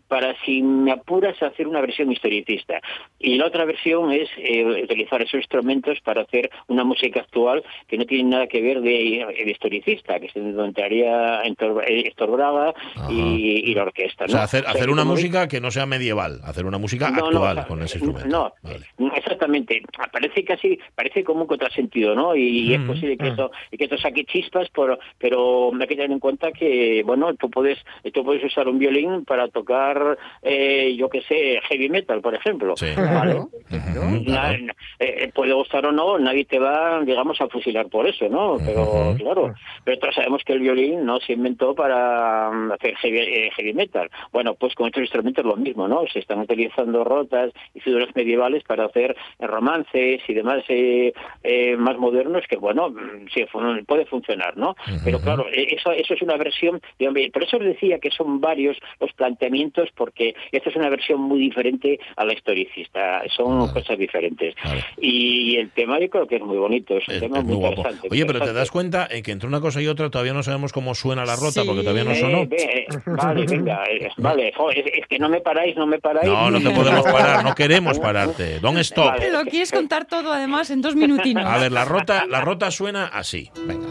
[0.09, 2.81] para, si me apuras, hacer una versión historicista.
[3.19, 7.99] Y la otra versión es eh, utilizar esos instrumentos para hacer una música actual que
[7.99, 12.31] no tiene nada que ver de, de historicista, que se entraría en Tor- eh, Héctor
[12.33, 12.75] Braga
[13.11, 14.25] y, y la orquesta.
[14.25, 14.33] O ¿no?
[14.33, 17.11] sea, hacer, O sea, hacer que una música que no sea medieval, hacer una música
[17.11, 18.29] no, actual con ese instrumento.
[18.29, 18.87] No, Vale.
[19.17, 19.83] exactamente.
[20.13, 22.35] Parece casi, parece como un contrasentido, ¿no?
[22.37, 26.11] Y es Mm, posible que esto, que esto saque chispas, pero, pero hay que tener
[26.13, 27.79] en cuenta que, bueno, tú puedes,
[28.13, 29.98] tú puedes usar un violín para tocar,
[30.43, 32.77] eh, yo qué sé, heavy metal, por ejemplo.
[32.77, 32.87] Sí.
[32.97, 33.35] ¿vale?
[33.35, 34.59] Ujú, Na- claro.
[34.65, 38.57] na- eh, puede gustar o no, nadie te va, digamos, a fusilar por eso, ¿no?
[38.65, 43.19] Pero, claro, pero todos sabemos que el violín no se inventó para mm, hacer heavy,
[43.19, 44.11] eh, heavy metal.
[44.33, 46.05] Bueno, pues con estos instrumentos lo mismo, ¿no?
[46.13, 51.77] Se están utilizando rotas y figuras medievales para hacer eh, romances y demás eh, eh,
[51.77, 53.45] más modernos que, bueno, mm, sí,
[53.87, 54.75] puede funcionar, ¿no?
[55.05, 58.41] Pero claro, eh, eso, eso es una versión, digamos, por eso os decía que son
[58.41, 63.73] varios los planteamientos, porque esta es una versión muy diferente a la historicista, son Vale.
[63.73, 64.55] cosas diferentes.
[64.65, 64.85] Vale.
[65.01, 67.57] Y el tema yo creo que es muy bonito, es un Es, tema es muy
[67.57, 67.77] guapo.
[67.77, 68.09] interesante.
[68.11, 70.73] Oye, pero te das cuenta en que entre una cosa y otra todavía no sabemos
[70.73, 71.67] cómo suena la rota, Sí.
[71.67, 72.39] porque todavía no Eh, sonó.
[72.51, 76.27] eh, vale, venga, eh, vale, jo, es, es que no me paráis, no me paráis.
[76.29, 78.61] No, no te podemos parar, no queremos pararte.
[78.61, 79.07] Don't stop.
[79.07, 79.21] Vale.
[79.27, 81.45] Pero quieres contar todo además en dos minutinos.
[81.47, 83.51] A ver, la rota, la rota suena así.
[83.67, 83.87] Venga.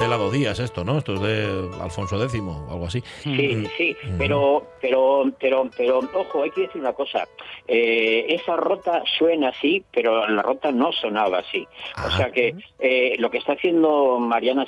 [0.00, 0.96] Estela dos días esto, ¿no?
[0.96, 3.02] Esto es de Alfonso X o algo así.
[3.22, 7.28] Sí, sí, pero, pero, pero, pero, ojo, hay que decir una cosa.
[7.68, 11.64] Eh, esa rota suena así, pero la rota no sonaba así.
[11.98, 12.16] O Ah.
[12.16, 14.64] sea que eh, lo que está haciendo Mariana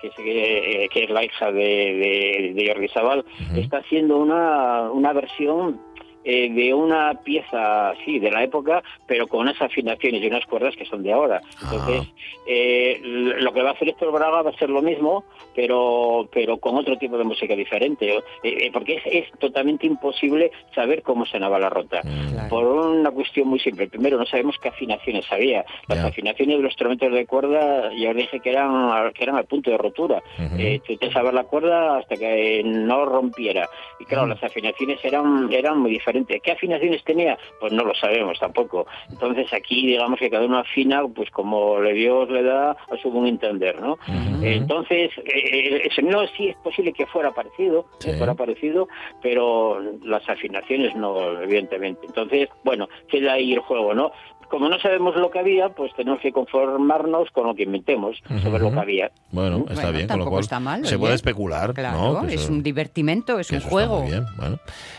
[0.00, 3.24] que es, eh, que es la hija de, de, de Jordi Sabal,
[3.56, 5.80] está haciendo una, una versión
[6.26, 10.74] eh, de una pieza, sí, de la época, pero con unas afinaciones y unas cuerdas
[10.76, 11.40] que son de ahora.
[11.62, 12.02] Entonces,
[12.46, 16.58] eh, lo que va a hacer Héctor Braga va a ser lo mismo, pero pero
[16.58, 21.24] con otro tipo de música diferente, eh, eh, porque es, es totalmente imposible saber cómo
[21.26, 22.02] sonaba la rota.
[22.02, 22.48] Claro.
[22.48, 23.88] Por una cuestión muy simple.
[23.88, 25.64] Primero, no sabemos qué afinaciones había.
[25.88, 29.36] Las afinaciones de los instrumentos de cuerda, ya os dije que eran, al- que eran
[29.36, 30.22] al punto de rotura.
[30.38, 30.56] Ujú.
[30.58, 33.68] Eh, tú te sabes la cuerda hasta que no rompiera.
[34.00, 36.15] Y claro, las afinaciones eran, eran muy diferentes.
[36.24, 37.36] ¿Qué afinaciones tenía?
[37.60, 38.86] Pues no lo sabemos tampoco.
[39.10, 43.10] Entonces aquí, digamos que cada uno afina pues como le Dios le da a su
[43.10, 43.98] buen entender, ¿no?
[44.42, 48.10] Entonces, eh, el sonido sí es posible que fuera parecido, Sí.
[48.10, 48.88] que fuera parecido,
[49.22, 52.06] pero las afinaciones no, evidentemente.
[52.06, 54.12] Entonces, bueno, queda ahí el juego, ¿no?
[54.50, 58.62] Como no sabemos lo que había, pues tenemos que conformarnos con lo que inventemos sobre
[58.62, 59.10] lo que había.
[59.32, 60.98] Bueno, está Bueno, bien, con lo cual está mal, se oye.
[61.00, 62.26] puede especular, Claro, ¿no?
[62.26, 64.00] Que es eso- un divertimento, es que un juego.
[64.00, 64.58] muy bien, bueno.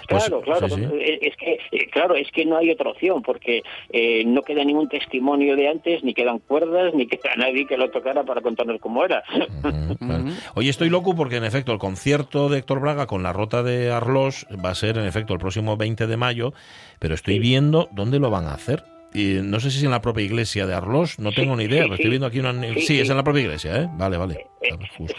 [0.10, 0.81] Pues, Claro, claro, sí, sí.
[0.83, 4.63] eh, es que eh, claro, es que no hay otra opción porque eh, no queda
[4.63, 8.79] ningún testimonio de antes, ni quedan cuerdas, ni queda nadie que lo tocara para contarnos
[8.81, 9.23] cómo era.
[9.99, 10.31] Vale.
[10.55, 13.91] Oye, estoy loco porque en efecto el concierto de Héctor Braga con la rota de
[13.91, 16.53] Arlos va a ser en efecto el próximo 20 de mayo,
[16.99, 18.83] pero estoy viendo dónde lo van a hacer.
[19.13, 21.63] Y no sé si es en la propia iglesia de Arlos, no Sí, tengo ni
[21.63, 22.53] idea, sí, pero estoy viendo aquí una...
[22.85, 23.89] Sí, es en la propia iglesia, ¿eh?
[23.93, 24.47] Vale, vale.
[24.61, 24.69] Eh,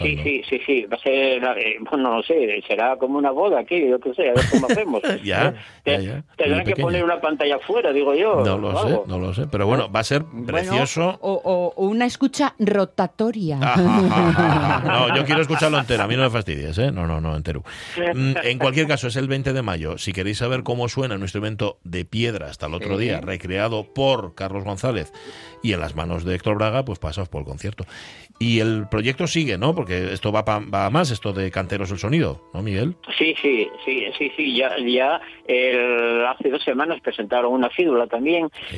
[0.01, 3.61] Sí, sí, sí, sí, va a ser, eh, bueno, no sé, será como una boda
[3.61, 5.01] aquí, yo qué sé, a ver cómo hacemos.
[5.23, 6.23] Ya, Te- ya, ya.
[6.35, 8.43] Tendrán que poner una pantalla afuera, digo yo.
[8.43, 9.47] No lo sé, no lo sé.
[9.49, 11.17] Pero bueno, va a ser precioso.
[11.21, 13.59] o, o- o una escucha rotatoria.
[13.61, 14.81] Ah.
[14.89, 16.91] No, yo quiero escucharlo entero, a mí no me fastidies, ¿eh?
[16.91, 17.63] No, no, no, entero.
[18.13, 19.97] Mm, En cualquier caso, es el 20 de mayo.
[19.97, 23.03] Si queréis saber cómo suena un instrumento de piedra hasta el otro Sí.
[23.05, 25.11] día, recreado por Carlos González
[25.63, 27.85] y en las manos de Héctor Braga, pues pasaos por el concierto.
[28.41, 29.75] Y el proyecto sigue, ¿no?
[29.75, 32.95] Porque esto va, pa- va a más, esto de Canteros el Sonido, ¿no, Miguel?
[33.17, 38.47] Sí, sí, sí, sí, sí, ya, ya el- hace dos semanas presentaron una fídula también
[38.69, 38.77] Sí.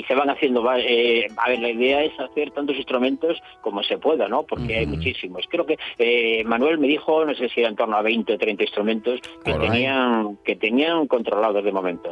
[0.00, 3.98] y se van haciendo, eh, a ver, la idea es hacer tantos instrumentos como se
[3.98, 4.42] pueda, ¿no?
[4.42, 5.44] Porque hay muchísimos.
[5.48, 8.38] Creo que eh, Manuel me dijo, no sé si era en torno a 20 o
[8.38, 9.68] 30 instrumentos que Caray.
[9.68, 12.10] tenían que tenían controlados de momento.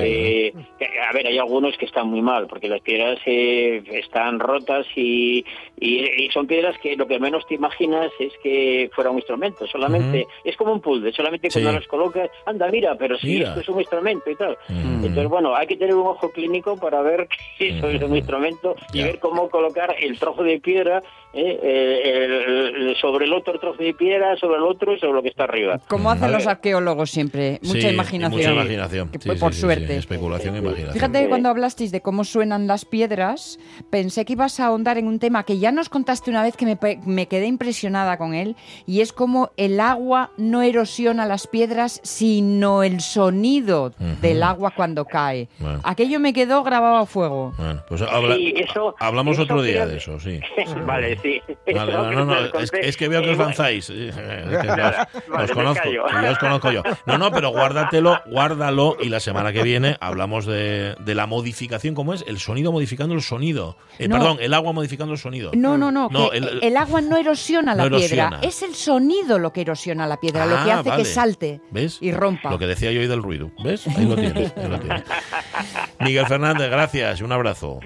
[0.00, 4.38] Eh, que, a ver, hay algunos que están muy mal porque las piedras eh, están
[4.38, 5.42] rotas y,
[5.80, 9.66] y- y son piedras que lo que menos te imaginas es que fuera un instrumento.
[9.66, 11.76] Solamente es como un puzzle, solamente cuando Sí.
[11.76, 13.48] las colocas, anda, mira, pero si Mira.
[13.48, 14.56] esto es un instrumento y tal.
[14.68, 18.74] Entonces, bueno, hay que tener un ojo clínico para ver que eso es un instrumento
[18.92, 21.02] y ver cómo colocar el trozo de piedra
[21.38, 25.12] eh, eh, el- el- sobre el otro trozo de piedra, sobre el otro y sobre
[25.12, 25.78] lo que está arriba.
[25.86, 27.58] Como hacen los arqueólogos siempre.
[27.62, 28.40] Mucha Sí, imaginación.
[28.40, 29.10] Mucha imaginación.
[29.10, 29.96] Que Sí, por sí, sí, sí, suerte.
[29.98, 30.92] Especulación e imaginación.
[30.94, 33.58] Fíjate que cuando hablasteis de cómo suenan las piedras,
[33.90, 36.64] pensé que ibas a ahondar en un tema que ya nos contaste una vez que
[36.66, 41.46] me, pe- me quedé impresionada con él, y es como el agua no erosiona las
[41.46, 45.48] piedras, sino el sonido del agua cuando cae.
[45.58, 45.80] Bueno.
[45.84, 47.52] Aquello me quedó grabado a fuego.
[47.58, 50.40] Bueno, pues habla- Sí, eso- hablamos eso otro día de eso, sí.
[50.86, 51.40] vale, sí.
[51.74, 53.88] Vale, no, no, no, es, es que veo que os lanzáis.
[53.90, 56.04] es que os, Vale, os me conozco, callo.
[56.06, 56.82] que ya os conozco yo.
[57.06, 61.94] No, no, pero guárdatelo, guárdalo y la semana que viene hablamos de, de la modificación,
[61.94, 62.24] ¿cómo es?
[62.26, 63.76] El sonido modificando el sonido.
[63.98, 64.16] Eh, No.
[64.16, 65.50] Perdón, el agua modificando el sonido.
[65.54, 68.30] No, no, no, No, que el- el, agua no erosiona la erosiona.
[68.30, 71.02] piedra, es el sonido lo que erosiona la piedra, lo que Ah, hace vale.
[71.02, 71.98] que salte ¿Ves?
[72.00, 72.50] y rompa.
[72.50, 73.50] Lo que decía yo hoy del ruido.
[73.62, 73.86] ¿Ves?
[73.88, 74.52] Ahí lo tienes.
[74.56, 75.02] ahí lo tienes.
[76.00, 77.80] Miguel Fernández, gracias y un abrazo.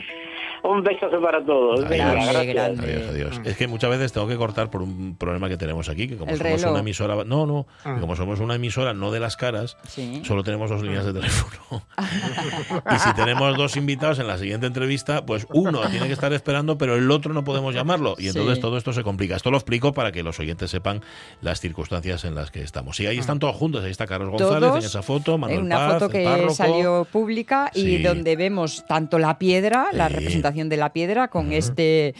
[0.62, 1.88] Un besazo para todos.
[1.88, 2.24] Venga, Adiós.
[2.32, 2.54] gracias.
[2.54, 2.82] grande.
[2.94, 3.40] Adiós, adiós.
[3.44, 6.30] Es que muchas veces tengo que cortar por un problema que tenemos aquí, que como
[6.30, 6.70] El somos reloj.
[6.72, 10.22] una emisora, no, no, que como somos una emisora no de las caras, Sí.
[10.24, 11.82] solo tenemos dos líneas de teléfono.
[12.94, 16.76] y si tenemos dos invitados en la siguiente entrevista, pues uno tiene que estar esperando,
[16.78, 18.14] pero el otro no podemos llamarlo.
[18.18, 18.60] Y entonces Sí.
[18.60, 19.36] todo esto se complica.
[19.36, 21.00] Esto lo explico para que los oyentes sepan
[21.40, 22.98] las circunstancias en las que estamos.
[23.00, 25.60] Y ahí están todos juntos, ahí está Carlos González Todos en esa foto, en Manuel
[25.62, 28.02] una Paz, foto que salió pública y Sí.
[28.02, 30.14] donde vemos tanto la piedra, la Sí.
[30.50, 32.14] Representación de la piedra, con este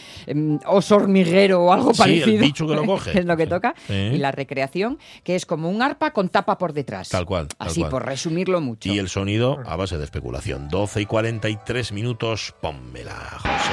[0.65, 2.41] oso hormiguero o algo Sí, el parecido.
[2.41, 3.11] bicho que lo coge.
[3.19, 3.73] es lo que toca.
[3.87, 3.93] Sí.
[3.93, 7.09] Y la recreación, que es como un arpa con tapa por detrás.
[7.09, 7.91] Tal cual, tal Así, cual.
[7.91, 8.89] por resumirlo mucho.
[8.91, 10.67] Y el sonido a base de especulación.
[10.69, 13.71] 12 y 43 minutos, pónmela, José.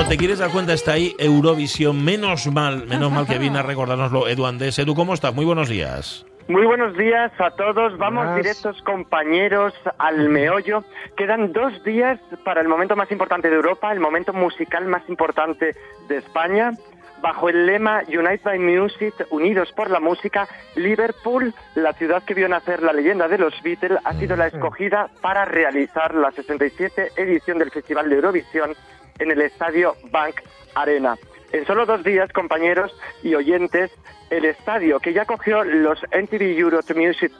[0.00, 2.02] Cuando te quieres dar cuenta está ahí Eurovisión.
[2.02, 4.78] Menos mal, menos mal que viene a recordárnoslo Edu Andés.
[4.78, 5.34] Edu, ¿cómo estás?
[5.34, 6.24] Muy buenos días.
[6.48, 7.98] Muy buenos días a todos.
[7.98, 8.36] Vamos Buenas.
[8.36, 10.84] directos, compañeros, al meollo.
[11.18, 15.76] Quedan dos días para el momento más importante de Europa, el momento musical más importante
[16.08, 16.72] de España.
[17.20, 22.48] Bajo el lema Unite by Music, Unidos por la Música, Liverpool, la ciudad que vio
[22.48, 27.58] nacer la leyenda de los Beatles, ha sido la escogida para realizar la 67 edición
[27.58, 28.74] del Festival de Eurovisión
[29.18, 30.36] en el estadio Bank
[30.74, 31.16] Arena.
[31.52, 33.90] En solo dos días, compañeros y oyentes,
[34.30, 37.32] el estadio que ya cogió los MTV Europe Music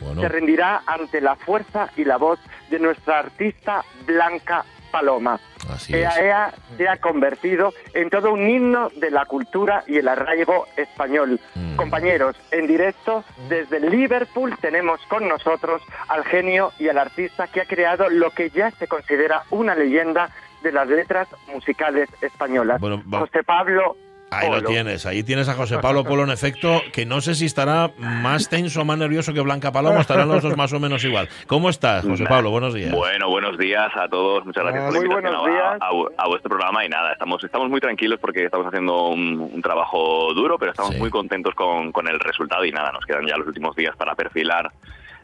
[0.00, 0.20] Bueno.
[0.20, 2.38] se rendirá ante la fuerza y la voz
[2.70, 5.40] de nuestra artista Blanca Paloma.
[5.68, 6.00] Así es.
[6.00, 11.40] EAEA se ha convertido en todo un himno de la cultura y el arraigo español.
[11.54, 11.76] Mm.
[11.76, 17.64] Compañeros, en directo desde Liverpool tenemos con nosotros al genio y al artista que ha
[17.64, 20.30] creado lo que ya se considera una leyenda
[20.62, 22.80] de las letras musicales españolas.
[22.80, 23.96] Bueno, José Pablo
[24.32, 27.46] Ahí lo tienes, ahí tienes a José Pablo Polo en efecto, que no sé si
[27.46, 31.04] estará más tenso o más nervioso que Blanca Paloma, estarán los dos más o menos
[31.04, 31.28] igual.
[31.46, 32.50] ¿Cómo estás, José Pablo?
[32.50, 32.92] Buenos días.
[32.92, 34.44] Bueno, buenos días a todos.
[34.46, 35.78] Muchas gracias por la invitación a, días.
[35.80, 39.38] a vu- a vuestro programa y nada, estamos estamos muy tranquilos porque estamos haciendo un,
[39.52, 40.98] un trabajo duro, pero estamos Sí.
[41.00, 44.14] muy contentos con, con el resultado y nada, nos quedan ya los últimos días para
[44.14, 44.70] perfilar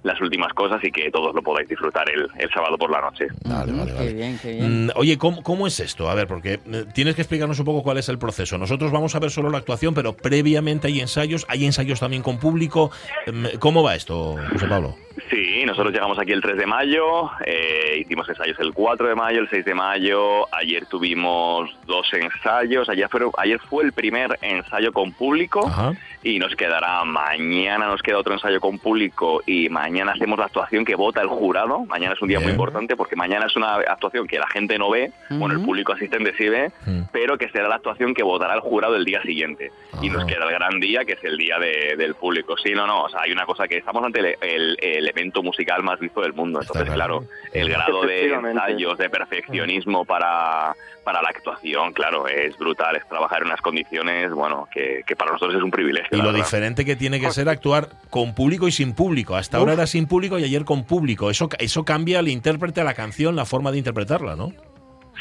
[0.02, 3.26] las últimas cosas y que todos lo podáis disfrutar el, el sábado por la noche.
[3.44, 4.12] Vale, vale, Qué vale.
[4.14, 4.86] bien, qué bien.
[4.86, 6.08] Mm, Oye, ¿cómo, cómo es esto?
[6.10, 8.58] A ver, porque eh, tienes que explicarnos un poco cuál es el proceso.
[8.58, 12.38] Nosotros vamos a ver solo la actuación, pero previamente hay ensayos, hay ensayos también con
[12.38, 12.90] público.
[13.26, 14.96] Em, ¿Cómo va esto, José Pablo?
[15.30, 19.40] Sí, nosotros llegamos aquí el 3 de mayo, eh, hicimos ensayos el 4 de mayo,
[19.40, 24.92] el 6 de mayo, ayer tuvimos dos ensayos, ayer fue, ayer fue el primer ensayo
[24.92, 25.92] con público Ajá.
[26.22, 30.84] y nos quedará mañana, nos queda otro ensayo con público y mañana hacemos la actuación
[30.84, 34.26] que vota el jurado, mañana es un día muy importante porque mañana es una actuación
[34.26, 37.02] que la gente no ve, bueno, el público asistente sí ve, Mm.
[37.12, 39.72] pero que será la actuación que votará el jurado el día siguiente.
[40.00, 42.56] Y nos queda el gran día, que es el día de- del público.
[42.56, 45.42] Sí, no, no, o sea, hay una cosa que estamos ante el, el- el evento
[45.42, 46.60] musical más visto del mundo.
[46.60, 47.20] Entonces, claro.
[47.20, 52.96] claro, el grado de ensayos, de perfeccionismo para, para la actuación, claro, es brutal.
[52.96, 56.08] Es trabajar en unas condiciones, bueno, que, que para nosotros es un privilegio.
[56.12, 56.38] Y lo verdad.
[56.38, 59.36] diferente que tiene que ser actuar con público y sin público.
[59.36, 61.30] Hasta ahora era sin público y ayer con público.
[61.30, 64.52] Eso, eso cambia al intérprete, a la canción, la forma de interpretarla, ¿no?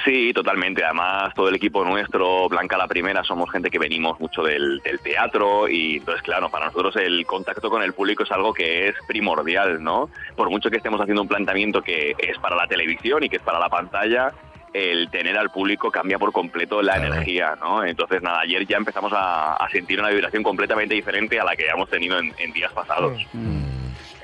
[0.06, 0.84] Sí, totalmente.
[0.84, 5.00] Además, todo el equipo nuestro, Blanca la Primera, somos gente que venimos mucho del, del
[5.00, 8.96] teatro y entonces, claro, para nosotros el contacto con el público es algo que es
[9.08, 10.10] primordial, ¿no?
[10.36, 13.42] Por mucho que estemos haciendo un planteamiento que es para la televisión y que es
[13.42, 14.32] para la pantalla,
[14.74, 17.14] el tener al público cambia por completo la Claro.
[17.14, 17.84] energía, ¿no?
[17.84, 21.66] Entonces, nada, ayer ya empezamos a, a sentir una vibración completamente diferente a la que
[21.68, 23.18] hemos tenido en, en días pasados.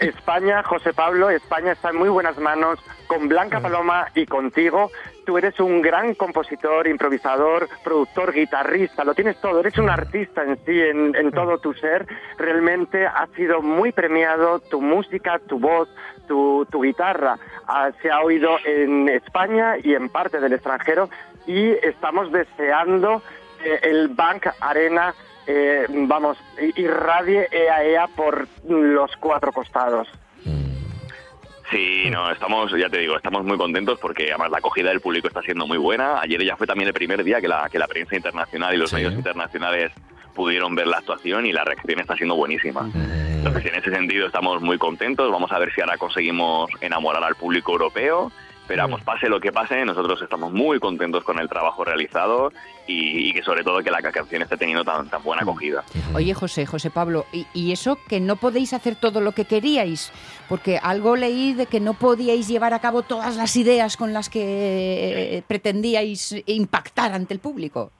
[0.09, 4.91] España, José Pablo, España está en muy buenas manos con Blanca Paloma y contigo.
[5.25, 10.57] Tú eres un gran compositor, improvisador, productor, guitarrista, lo tienes todo, eres un artista en
[10.65, 12.05] sí, en, en todo tu ser.
[12.37, 15.87] Realmente has sido muy premiado, tu música, tu voz,
[16.27, 17.37] tu, tu guitarra
[17.67, 21.09] ah, se ha oído en España y en parte del extranjero
[21.45, 23.21] y estamos deseando
[23.61, 25.13] que el Bank Arena
[25.47, 26.37] eh, vamos,
[26.75, 30.07] irradie EAEA por los cuatro costados.
[31.71, 35.27] Sí, no, estamos, ya te digo, estamos muy contentos porque además la acogida del público
[35.27, 36.19] está siendo muy buena.
[36.21, 38.89] Ayer ya fue también el primer día que la, que la prensa internacional y los
[38.91, 38.97] Sí.
[38.97, 39.91] medios internacionales
[40.35, 42.89] pudieron ver la actuación y la reacción está siendo buenísima.
[42.93, 45.31] Entonces, en ese sentido estamos muy contentos.
[45.31, 48.31] Vamos a ver si ahora conseguimos enamorar al público europeo.
[48.67, 52.51] Pero vamos, pase lo que pase, nosotros estamos muy contentos con el trabajo realizado
[52.87, 55.83] y, y que sobre todo que la canción esté teniendo tan, tan buena acogida.
[56.13, 60.11] Oye, José, José Pablo, ¿y, y eso que no podéis hacer todo lo que queríais?
[60.47, 64.29] Porque algo leí de que no podíais llevar a cabo todas las ideas con las
[64.29, 67.91] que eh, pretendíais impactar ante el público.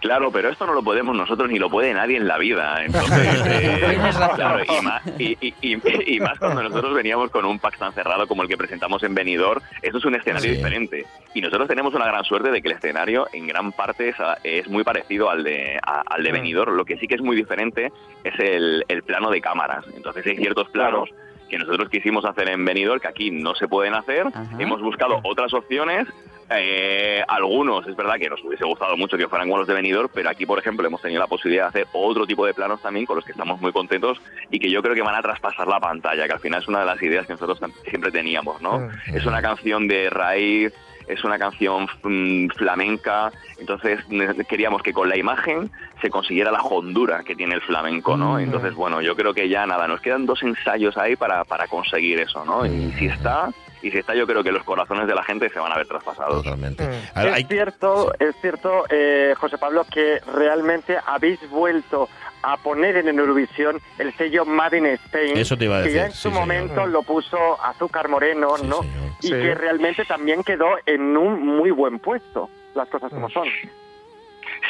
[0.00, 2.84] Claro, pero esto no lo podemos nosotros ni lo puede nadie en la vida.
[2.84, 3.98] Entonces, eh,
[4.36, 7.92] claro, y, más, y, y- y- y más cuando nosotros veníamos con un pack tan
[7.92, 10.56] cerrado como el que presentamos en Benidorm, esto es un escenario Sí.
[10.56, 11.04] diferente.
[11.34, 14.84] Y nosotros tenemos una gran suerte de que el escenario en gran parte es, muy
[14.84, 16.76] parecido al de, a- al de Benidorm.
[16.76, 17.90] Lo que sí que es muy diferente
[18.22, 19.84] es el, el plano de cámaras.
[19.96, 21.10] Entonces hay ciertos planos
[21.48, 24.26] que nosotros quisimos hacer en Benidorm que aquí no se pueden hacer.
[24.26, 24.56] Ajá.
[24.58, 26.06] Hemos buscado otras opciones
[26.50, 30.08] eh, algunos, es verdad que nos hubiese gustado mucho que fueran con los de Benidorm,
[30.12, 33.04] pero aquí, por ejemplo, hemos tenido la posibilidad de hacer otro tipo de planos también
[33.04, 34.18] con los que estamos muy contentos
[34.50, 36.80] y que yo creo que van a traspasar la pantalla, que al final es una
[36.80, 38.88] de las ideas que nosotros siempre teníamos, ¿no?
[39.12, 40.72] Es una canción de raíz,
[41.08, 44.00] es una canción mm, flamenca, entonces
[44.48, 48.38] queríamos que con la imagen se consiguiera la hondura que tiene el flamenco, ¿no?
[48.38, 52.20] Entonces, bueno, yo creo que ya nada, nos quedan dos ensayos ahí para, para conseguir
[52.20, 52.66] eso, ¿no?
[52.66, 53.50] Y si está,
[53.82, 55.86] y si está, yo creo que los corazones de la gente se van a ver
[55.86, 56.42] traspasados.
[56.42, 56.84] Totalmente.
[57.14, 62.08] A ver, Es hay- cierto, es cierto, eh, José Pablo, que realmente habéis vuelto
[62.42, 66.04] a poner en Eurovisión el sello Made in Spain, Eso te iba a que ya
[66.04, 66.40] decir, en sí, su señor.
[66.40, 68.82] momento lo puso Azúcar Moreno, Sí, ¿no?
[68.82, 69.08] señor.
[69.22, 69.32] Y Sí.
[69.32, 73.48] que realmente también quedó en un muy buen puesto, las cosas como son.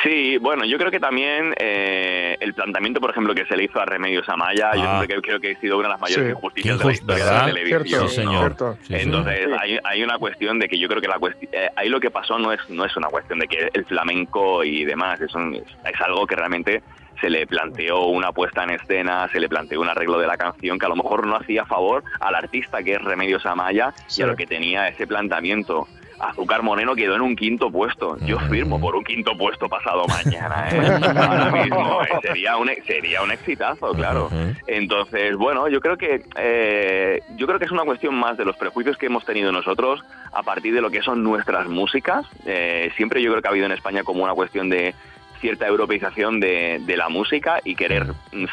[0.03, 3.81] Sí, bueno, yo creo que también eh, el planteamiento, por ejemplo, que se le hizo
[3.81, 4.99] a Remedios Amaya, yo Ah.
[5.01, 6.31] siempre creo, creo que ha sido una de las mayores Sí.
[6.31, 7.85] injusticias de la historia de la televisión.
[7.85, 8.23] Cierto, Sí, ¿no?
[8.23, 8.41] señor.
[8.41, 8.79] Cierto.
[8.83, 8.95] Sí.
[8.95, 9.53] Entonces, Sí.
[9.61, 12.39] hay, hay una cuestión de que yo creo que la cuestión, ahí lo que pasó
[12.39, 16.01] no es no es una cuestión de que el flamenco y demás, es, un- es
[16.01, 16.83] algo que realmente
[17.21, 20.79] se le planteó una puesta en escena, se le planteó un arreglo de la canción
[20.79, 24.21] que a lo mejor no hacía favor al artista que es Remedios Amaya Sí.
[24.21, 25.89] y a lo que tenía ese planteamiento.
[26.19, 28.17] Azúcar Moreno quedó en un quinto puesto.
[28.25, 30.69] Yo firmo por un quinto puesto pasado mañana.
[30.71, 30.99] ¿eh?
[31.17, 32.09] Ahora mismo ¿eh?
[32.23, 34.29] sería un sería un exitazo, claro.
[34.67, 38.57] Entonces, bueno, yo creo que eh, yo creo que es una cuestión más de los
[38.57, 40.03] prejuicios que hemos tenido nosotros
[40.33, 42.27] a partir de lo que son nuestras músicas.
[42.47, 44.95] Eh, siempre yo creo que ha habido en España como una cuestión de
[45.41, 48.07] cierta europeización de, de la música y querer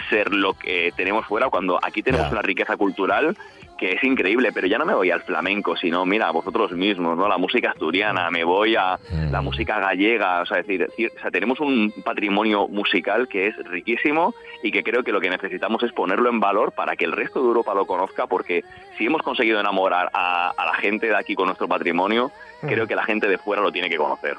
[0.10, 3.36] ser lo que tenemos fuera cuando aquí tenemos una riqueza cultural
[3.78, 7.28] que es increíble, pero ya no me voy al flamenco, sino mira, vosotros mismos, ¿no?
[7.28, 9.32] La música asturiana, me voy a Mm.
[9.32, 13.48] la música gallega, o sea, es decir, ci- o sea, tenemos un patrimonio musical que
[13.48, 17.06] es riquísimo y que creo que lo que necesitamos es ponerlo en valor para que
[17.06, 18.64] el resto de Europa lo conozca, porque
[18.98, 22.68] si hemos conseguido enamorar a, a la gente de aquí con nuestro patrimonio, Mm.
[22.68, 24.38] creo que la gente de fuera lo tiene que conocer.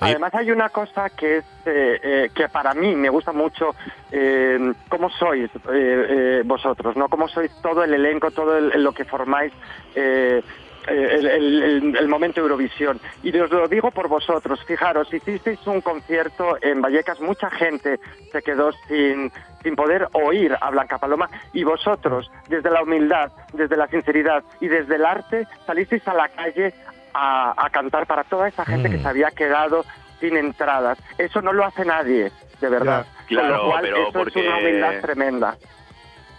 [0.00, 3.74] Además hay una cosa que es eh, eh, que para mí me gusta mucho
[4.12, 8.92] eh, cómo sois eh, eh, vosotros, no cómo sois todo el elenco, todo el- lo
[8.92, 9.52] que formáis.
[10.88, 13.00] el- el- el momento Eurovisión.
[13.24, 14.62] Y os lo digo por vosotros.
[14.64, 17.98] Fijaros, hicisteis un concierto en Vallecas, mucha gente
[18.30, 19.32] se quedó sin,
[19.64, 24.68] sin poder oír a Blanca Paloma y vosotros, desde la humildad, desde la sinceridad y
[24.68, 26.72] desde el arte, salisteis a la calle
[27.16, 29.02] a, a cantar para toda esa gente que Mm.
[29.02, 29.84] se había quedado
[30.20, 30.98] sin entradas.
[31.18, 33.06] Eso no lo hace nadie, de verdad.
[33.06, 33.26] Ya.
[33.26, 35.56] Claro, Con lo cual, pero eso porque- es una humildad tremenda.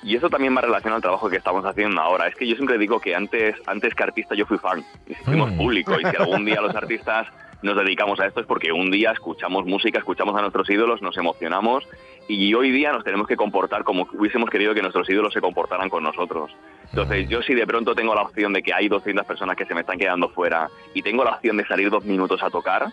[0.03, 2.27] Y eso también va relacionado al trabajo que estamos haciendo ahora.
[2.27, 4.83] Es que yo siempre digo que antes, antes que artista yo fui fan.
[5.07, 5.57] Y fuimos Mm.
[5.57, 5.99] público.
[5.99, 7.27] Y si algún día los artistas
[7.61, 11.17] nos dedicamos a esto es porque un día escuchamos música, escuchamos a nuestros ídolos, nos
[11.17, 11.87] emocionamos
[12.27, 15.89] y hoy día nos tenemos que comportar como hubiésemos querido que nuestros ídolos se comportaran
[15.89, 16.51] con nosotros.
[16.89, 19.73] Entonces, yo si de pronto tengo la opción de que hay 200 personas que se
[19.73, 22.87] me están quedando fuera y tengo la opción de salir dos minutos a tocar,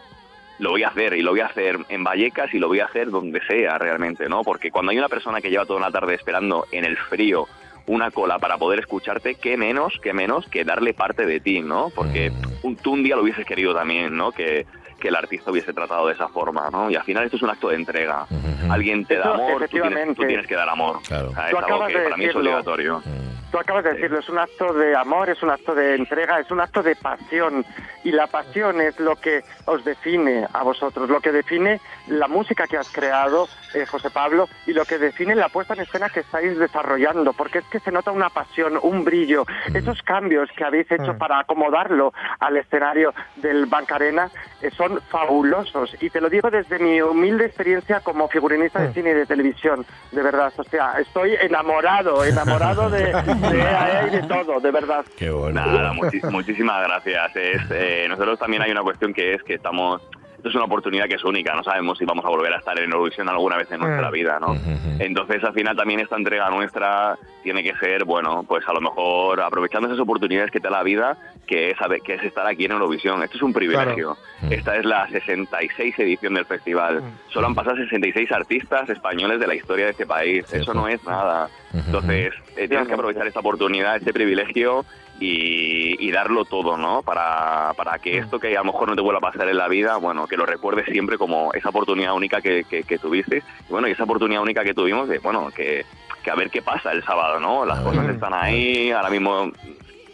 [0.59, 2.87] lo voy a hacer y lo voy a hacer en Vallecas y lo voy a
[2.87, 4.43] hacer donde sea realmente, ¿no?
[4.43, 7.47] Porque cuando hay una persona que lleva toda una tarde esperando en el frío
[7.87, 11.91] una cola para poder escucharte, qué menos, qué menos que darle parte de ti, ¿no?
[11.95, 12.31] Porque
[12.63, 14.33] un- tú un día lo hubieses querido también, ¿no?
[14.33, 14.67] Que,
[15.05, 16.91] que el artista hubiese tratado de esa forma, ¿no?
[16.91, 18.23] Y al final esto es un acto de entrega.
[18.31, 18.73] Ujú.
[18.73, 21.03] Alguien te da Eso, amor, tú tienes, tú tienes que dar amor.
[21.07, 21.29] Claro.
[21.29, 22.51] O sea, es Tú algo acabas que de para mí es decirlo.
[22.51, 22.99] obligatorio.
[23.05, 23.35] Mm.
[23.53, 26.51] Tú acabas de decirlo, es un acto de amor, es un acto de entrega, es
[26.51, 27.65] un acto de pasión.
[28.03, 32.67] Y la pasión es lo que os define a vosotros, lo que define la música
[32.67, 36.21] que has creado, eh, José Pablo, y lo que define la puesta en escena que
[36.21, 39.45] estáis desarrollando, porque es que se nota una pasión, un brillo.
[39.73, 41.19] Esos cambios que habéis hecho Mm.
[41.19, 44.31] para acomodarlo al escenario del Bancarena
[44.63, 45.97] eh, son fabulosos.
[46.01, 48.95] Y te lo digo desde mi humilde experiencia como figurinista de Mm.
[48.95, 50.53] cine y de televisión, de verdad.
[50.57, 55.05] O sea, estoy enamorado, enamorado de, de EAE y de todo, de verdad.
[55.17, 55.65] Qué bueno.
[55.65, 57.37] Nada, muchi- muchísimas gracias.
[57.37, 60.03] Es, eh, nosotros también hay una cuestión que es que estamos...
[60.45, 62.79] Esto es una oportunidad que es única, no sabemos si vamos a volver a estar
[62.79, 64.13] en Eurovisión alguna vez en nuestra Mm.
[64.13, 64.55] vida, ¿no?
[64.99, 69.41] Entonces, al final, también esta entrega nuestra tiene que ser, bueno, pues a lo mejor
[69.41, 71.17] aprovechando esas oportunidades que te da la vida,
[71.47, 73.23] que es, que es estar aquí en Eurovisión.
[73.23, 74.19] Esto es un privilegio.
[74.43, 74.53] Mm.
[74.53, 77.01] Esta es la 66 edición del festival.
[77.01, 77.33] Mm.
[77.33, 80.45] Solo han pasado 66 artistas españoles de la historia de este país.
[80.47, 80.73] Cierto.
[80.73, 81.49] Eso no es nada.
[81.73, 84.85] Entonces, eh, tienes que aprovechar esta oportunidad, este privilegio
[85.21, 87.03] y, y darlo todo, ¿no?
[87.03, 89.69] Para, para que esto que a lo mejor no te vuelva a pasar en la
[89.69, 93.43] vida, bueno, que lo recuerdes siempre como esa oportunidad única que, que, que tuviste.
[93.69, 95.85] Y bueno, y esa oportunidad única que tuvimos de, bueno, que,
[96.23, 97.65] que a ver qué pasa el sábado, ¿no?
[97.65, 99.53] Las cosas están ahí, ahora mismo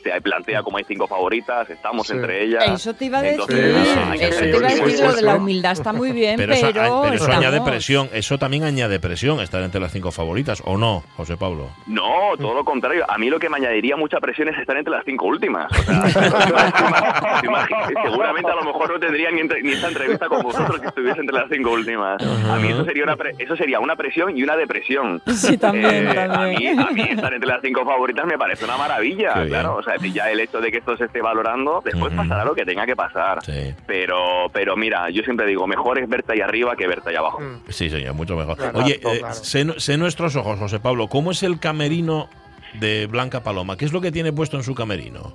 [0.03, 2.15] se plantea como hay cinco favoritas, estamos Sí.
[2.15, 2.65] entre ellas.
[2.69, 5.13] Eso te iba a decir, Entonces, sí, hay que eso te iba a decir, lo
[5.15, 8.09] de la humildad está muy bien, Pero, pero, eso, pero eso añade presión.
[8.13, 11.71] Eso también añade presión estar entre las cinco favoritas, ¿o no, José Pablo?
[11.87, 13.05] No, todo lo contrario.
[13.09, 15.71] A mí lo que me añadiría mucha presión es estar entre las cinco últimas.
[15.73, 16.03] O sea,
[18.05, 21.21] seguramente a lo mejor no tendría ni, entre- ni esta entrevista con vosotros si estuviese
[21.21, 22.23] entre las cinco últimas.
[22.23, 25.23] A mí eso sería una, pre- eso sería una presión y una depresión.
[25.27, 26.31] Sí, también, Eh, también.
[26.31, 29.77] A, mí, a mí estar entre las cinco favoritas me parece una maravilla, claro.
[29.77, 32.55] O sea, si ya el hecho de que esto se esté valorando, después pasará lo
[32.55, 33.43] que tenga que pasar.
[33.45, 33.75] Sí.
[33.87, 37.41] Pero, pero mira, yo siempre digo, mejor es verte ahí arriba que verte ahí abajo.
[37.41, 37.63] Mm.
[37.69, 38.57] Sí, señor, mucho mejor.
[38.57, 39.35] Claro, Oye, claro, eh, claro.
[39.35, 42.29] sé, sé nuestros ojos, José Pablo, ¿cómo es el camerino
[42.75, 43.77] de Blanca Paloma?
[43.77, 45.35] ¿Qué es lo que tiene puesto en su camerino?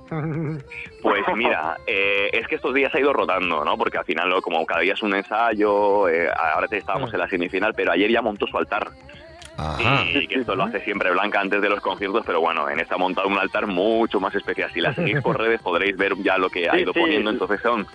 [1.02, 3.76] Pues mira, eh, es que estos días ha ido rotando, ¿no?
[3.76, 7.74] Porque al final, como cada día es un ensayo, eh, ahora estábamos en la semifinal,
[7.74, 8.88] pero ayer ya montó su altar.
[9.58, 10.04] Ajá.
[10.12, 12.96] Y que esto lo hace siempre Blanca antes de los conciertos, pero bueno, en esta
[12.96, 14.70] ha montado un altar mucho más especial.
[14.72, 17.00] Si la seguís por redes podréis ver ya lo que ha Sí, ido sí.
[17.00, 17.30] poniendo.
[17.30, 17.86] Entonces son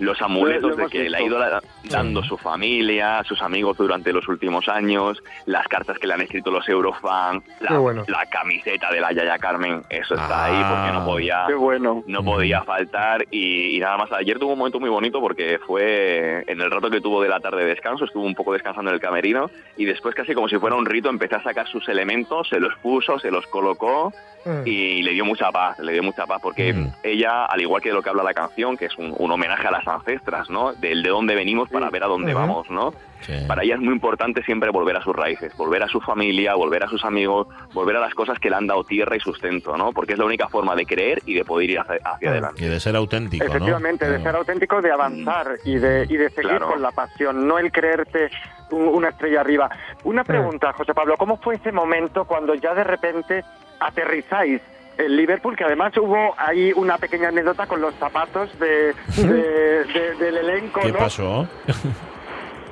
[0.00, 1.38] los amuletos de que le ha ido
[1.84, 6.50] dando su familia, sus amigos durante los últimos años, las cartas que le han escrito
[6.50, 8.04] los Eurofans, la, bueno.
[8.08, 10.44] la camiseta de la Yaya Carmen, eso está Ah.
[10.46, 12.02] ahí porque no podía Qué bueno.
[12.06, 14.12] no podía faltar y, y nada más.
[14.12, 17.40] Ayer tuvo un momento muy bonito porque fue en el rato que tuvo de la
[17.40, 20.58] tarde de descanso, estuvo un poco descansando en el camerino y después casi como si
[20.58, 24.62] fuera un rito empezó a sacar sus elementos, se los puso, se los colocó Mm.
[24.66, 26.86] y le dio mucha paz, le dio mucha paz porque Mm.
[27.02, 29.70] ella, al igual que lo que habla la canción, que es un, un homenaje a
[29.70, 30.72] las ancestras, ¿no?
[30.74, 32.92] Del de dónde venimos para ver a dónde vamos, ¿no?
[33.20, 33.34] Sí.
[33.46, 36.82] Para ella es muy importante siempre volver a sus raíces, volver a su familia, volver
[36.84, 39.92] a sus amigos, volver a las cosas que le han dado tierra y sustento, ¿no?
[39.92, 42.64] Porque es la única forma de creer y de poder ir hacia, hacia adelante.
[42.64, 43.50] Y de ser auténtico, ¿no?
[43.50, 46.68] Efectivamente, de ser auténtico, de avanzar y de, y de seguir Claro.
[46.68, 48.30] con la pasión, no el creerte
[48.70, 49.68] un- una estrella arriba.
[50.04, 53.44] Una pregunta, José Pablo, ¿cómo fue ese momento cuando ya de repente
[53.80, 54.62] aterrizáis
[55.00, 55.56] en Liverpool?
[55.56, 60.80] Que además hubo ahí una pequeña anécdota con los zapatos de, de- de- del elenco,
[60.80, 60.98] ¿Qué ¿no?
[60.98, 61.48] pasó?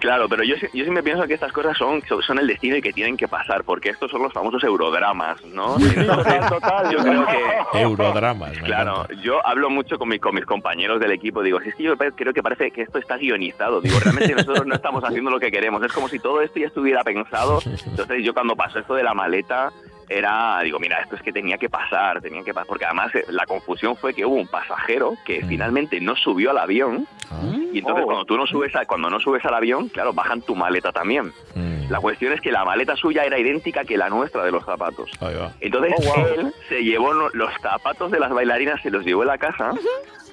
[0.00, 2.92] Claro, pero yo, yo siempre pienso que estas cosas son, son el destino y que
[2.92, 5.76] tienen que pasar, porque estos son los famosos eurodramas, ¿no?
[5.76, 7.42] Entonces, Total, yo creo que
[7.80, 8.52] Eurodramas.
[8.52, 9.22] me Claro, encanta.
[9.24, 11.96] yo hablo mucho con, mi- con mis compañeros del equipo, digo, si es que yo
[11.96, 15.50] creo que parece que esto está guionizado, digo, realmente nosotros no estamos haciendo lo que
[15.50, 19.02] queremos, es como si todo esto ya estuviera pensado, entonces yo cuando pasó esto de
[19.02, 19.72] la maleta,
[20.08, 23.24] era, digo, mira, esto es que tenía que pasar, tenía que pasar, porque además eh,
[23.28, 25.48] la confusión fue que hubo un pasajero que Mm.
[25.48, 27.42] finalmente no subió al avión, Ah,
[27.74, 28.06] y entonces Oh.
[28.06, 31.32] cuando tú no subes a, cuando no subes al avión, claro, bajan tu maleta también.
[31.54, 31.90] mm.
[31.90, 35.10] La cuestión es que la maleta suya era idéntica que la nuestra de los zapatos.
[35.20, 35.52] Ahí va.
[35.60, 36.26] Entonces Oh, wow.
[36.38, 39.72] él se llevó los zapatos de las bailarinas, se los llevó a la casa,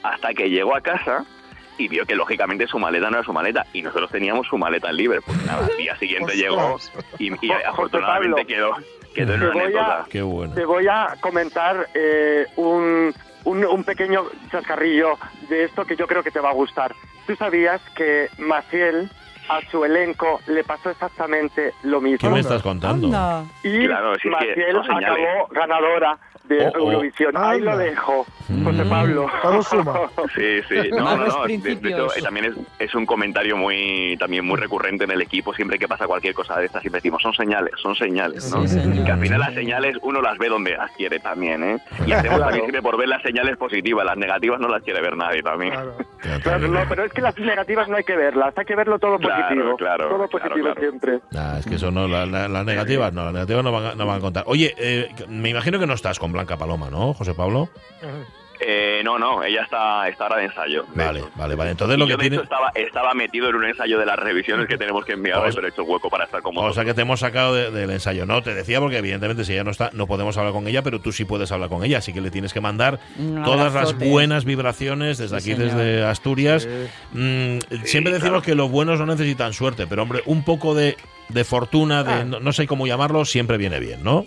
[0.04, 1.26] hasta que llegó a casa
[1.78, 4.90] y vio que lógicamente su maleta no era su maleta y nosotros teníamos su maleta
[4.90, 5.36] en Liverpool.
[5.46, 6.78] Nada, al día siguiente llegó
[7.20, 8.76] y, y afortunadamente quedó,
[9.14, 10.06] quedó en Te una voy a- anécdota.
[10.10, 10.54] Qué bueno.
[10.54, 13.14] Te voy a comentar eh, un,
[13.44, 15.18] un, un pequeño chascarrillo
[15.50, 16.94] de esto que yo creo que te va a gustar.
[17.28, 19.10] ¿Tú sabías que Maciel
[19.50, 22.30] a su elenco le pasó exactamente lo ¿Qué mismo?
[22.32, 23.08] me estás contando?
[23.08, 23.44] Anda.
[23.64, 25.10] Y Claro, si es que Maciel son señales.
[25.28, 26.18] acabó ganadora
[26.48, 26.78] de Oh, oh.
[26.91, 27.36] Eurovisión.
[27.38, 28.26] Ahí lo dejo,
[28.64, 28.89] José Mm.
[28.89, 29.28] Pablo.
[29.41, 30.00] Todo suma.
[30.36, 31.46] Sí, sí, no, no, no.
[31.48, 35.22] de- de hecho, eh, también es, es un comentario muy también muy recurrente en el
[35.22, 35.54] equipo.
[35.54, 38.62] Siempre que pasa cualquier cosa de estas, siempre decimos, son señales, son señales, ¿no?
[38.68, 39.06] Sí, señor.
[39.06, 41.78] que al final las señales uno las ve donde las quiere también, ¿eh?
[42.06, 42.39] Y hacemos Claro.
[42.43, 45.72] también siempre por ver las señales positivas, las negativas no las quiere ver nadie también.
[45.74, 45.96] Claro.
[46.41, 49.20] Claro, no, pero es que las negativas no hay que verlas, hay que verlo todo
[49.20, 49.76] positivo.
[49.78, 50.80] claro, todo positivo claro.
[50.82, 51.20] siempre.
[51.32, 53.96] Nah, es que eso no, la- la- las negativas no, las negativas no van, a,
[53.96, 54.43] no van a contar.
[54.48, 57.70] Oye, eh, me imagino que no estás con Blanca Paloma, ¿no, José Pablo?
[58.68, 60.86] Eh, no, no, ella está, está ahora de ensayo.
[60.96, 61.72] Vale, vale, vale.
[61.72, 62.36] Entonces lo Yo, que de tiene...
[62.38, 65.52] hecho, estaba, estaba metido en un ensayo de las revisiones que tenemos que enviar hoy,
[65.54, 67.90] pero he hecho hueco para estar con O sea que te hemos sacado de- del
[67.92, 68.26] ensayo.
[68.26, 71.02] No, te decía porque evidentemente si ella no está, no podemos hablar con ella, pero
[71.02, 74.00] tú sí puedes hablar con ella, así que le tienes que mandar Un todas las
[74.00, 75.76] buenas vibraciones desde Sí, aquí, señor.
[75.78, 76.66] desde Asturias.
[77.12, 78.42] Mm, siempre decimos claro.
[78.42, 80.96] que los buenos no necesitan suerte, pero hombre, un poco de,
[81.28, 84.26] de fortuna, de no, no sé cómo llamarlo, siempre viene bien, ¿no?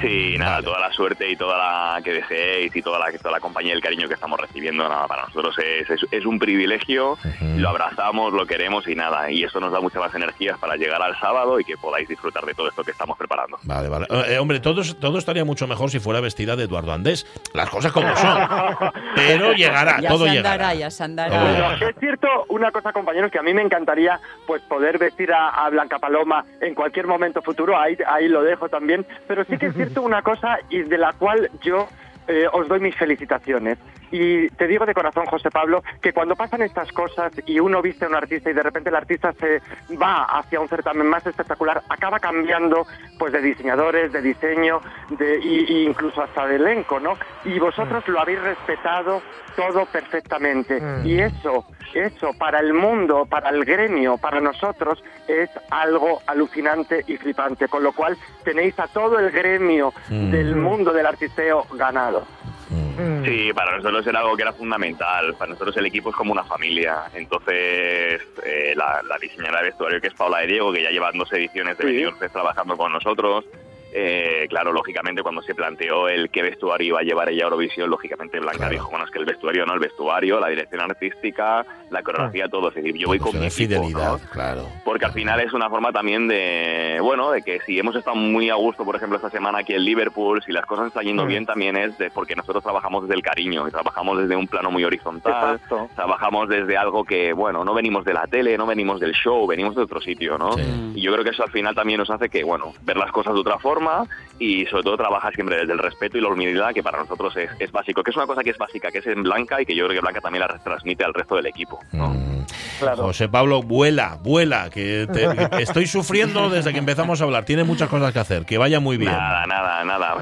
[0.00, 0.64] Sí, nada, vale.
[0.64, 3.76] toda la suerte y toda la que deseéis y toda la, toda la compañía y
[3.76, 7.16] el cariño que estamos recibiendo, nada, para nosotros es, es, es un privilegio,
[7.56, 11.02] lo abrazamos, lo queremos y nada, y eso nos da muchas más energías para llegar
[11.02, 13.58] al sábado y que podáis disfrutar de todo esto que estamos preparando.
[13.64, 14.06] Vale, vale.
[14.10, 17.26] Eh, eh, hombre, todo, todo estaría mucho mejor si fuera vestida de Eduardo Andés.
[17.54, 18.38] Las cosas como son.
[19.16, 20.74] Pero llegará, Ya todo se llegará.
[20.74, 21.40] ya se andará.
[21.42, 25.48] Bueno, es cierto una cosa, compañeros, que a mí me encantaría pues poder vestir a,
[25.50, 29.66] a Blanca Paloma en cualquier momento futuro, ahí, ahí lo dejo también, pero sí que
[29.66, 31.88] es cierto una cosa y de la cual yo
[32.26, 33.78] eh, os doy mis felicitaciones.
[34.10, 38.04] Y te digo de corazón, José Pablo, que cuando pasan estas cosas y uno viste
[38.04, 39.60] a un artista y de repente el artista se
[39.96, 42.86] va hacia un certamen más espectacular, acaba cambiando
[43.18, 44.80] pues de diseñadores, de diseño,
[45.10, 47.16] de, y, y incluso hasta de elenco, ¿no?
[47.44, 49.22] Y vosotros lo habéis respetado
[49.56, 50.80] todo perfectamente.
[50.80, 51.06] Mm.
[51.06, 57.16] Y eso, eso para el mundo, para el gremio, para nosotros, es algo alucinante y
[57.16, 57.66] flipante.
[57.66, 60.30] Con lo cual tenéis a todo el gremio Mm.
[60.30, 62.24] del mundo del artisteo ganado.
[62.70, 63.24] Mm.
[63.24, 65.34] Sí, para nosotros era algo que era fundamental.
[65.38, 67.04] Para nosotros el equipo es como una familia.
[67.14, 71.10] Entonces, eh, la, la diseñadora de vestuario, que es Paula de Diego, que ya lleva
[71.12, 72.28] dos ediciones de Sí.
[72.32, 73.44] Trabajando con nosotros.
[73.90, 77.88] eh, claro, lógicamente cuando se planteó el qué vestuario iba a llevar ella a Eurovisión,
[77.88, 78.72] lógicamente Blanca Claro.
[78.72, 82.68] dijo, bueno, es que el vestuario no, el vestuario, la dirección artística, la coreografía, todo.
[82.68, 84.30] Es decir, yo voy con mi equipo, fidelidad, ¿no?
[84.30, 84.66] claro.
[84.84, 88.50] Porque al final es una forma también de, bueno, de que si hemos estado muy
[88.50, 91.28] a gusto, por ejemplo, esta semana aquí en Liverpool, si las cosas están yendo Mm.
[91.28, 94.70] bien también es de, porque nosotros trabajamos desde el cariño y trabajamos desde un plano
[94.70, 95.88] muy horizontal, Exacto.
[95.94, 99.74] trabajamos desde algo que, bueno, no venimos de la tele, no venimos del show, venimos
[99.74, 100.52] de otro sitio, ¿no?
[100.52, 100.92] Sí.
[100.94, 103.34] Y yo creo que eso al final también nos hace que, bueno, ver las cosas
[103.34, 104.04] de otra forma
[104.38, 107.50] y sobre todo trabajar siempre desde el respeto y la humildad, que para nosotros es,
[107.58, 109.74] es básico, que es una cosa que es básica, que es en Blanca y que
[109.74, 112.08] yo creo que Blanca también la transmite al resto del equipo, ¿no?
[112.10, 112.46] Mm.
[112.78, 113.02] Claro.
[113.04, 117.44] José Pablo, vuela, vuela, que te- que estoy sufriendo desde que empezamos a hablar.
[117.44, 118.44] Tiene muchas cosas que hacer.
[118.46, 119.10] Que vaya muy bien.
[119.12, 120.14] Nada, nada, nada.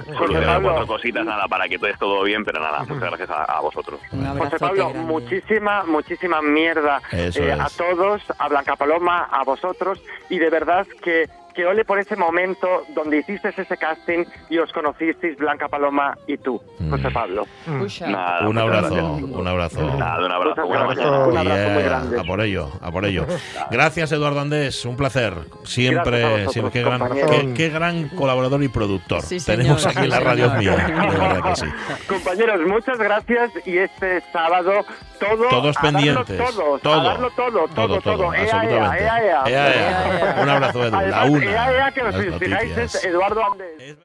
[0.46, 0.68] Pablo.
[0.68, 3.60] cuatro cositas, nada, para que todo esté todo bien, pero nada, muchas gracias a, a
[3.60, 4.00] vosotros.
[4.38, 5.06] José Pablo, grande.
[5.12, 10.00] muchísima, muchísima mierda eh, a todos, a Blanca Paloma, a vosotros,
[10.30, 14.70] y de verdad que, que ole por ese momento donde hiciste ese casting y os
[14.72, 16.90] conocisteis Blanca Paloma y tú, Mm.
[16.90, 17.46] José Pablo.
[17.64, 18.06] Puxa.
[18.08, 19.80] Nada, Un abrazo, un abrazo.
[19.96, 20.66] Nada, un abrazo.
[20.66, 21.18] Buena mañana.
[21.26, 22.20] Un abrazo muy Yeah, grande.
[22.20, 23.26] a por ello, a por ello.
[23.70, 25.32] Gracias, Eduardo Andés, un placer.
[25.64, 29.98] Siempre, vosotros, siempre qué, gran, qué- qué gran colaborador y productor Sí, señor, tenemos aquí
[30.00, 30.76] en la radio mía.
[30.76, 31.66] De verdad que sí.
[32.06, 34.84] Compañeros, muchas gracias y este sábado
[35.18, 36.36] todo Todos pendientes.
[36.36, 37.14] todos, Todo.
[37.14, 38.34] todo, todo, Todo, todo, todo.
[38.34, 39.04] Ea, ea, absolutamente.
[39.04, 39.42] ea, ea.
[39.46, 39.74] Ea,
[40.36, 40.42] ea.
[40.42, 41.00] Un abrazo, Edu.
[41.00, 41.45] La una.
[41.46, 43.40] Ea, ea, que os fijáis, Eduardo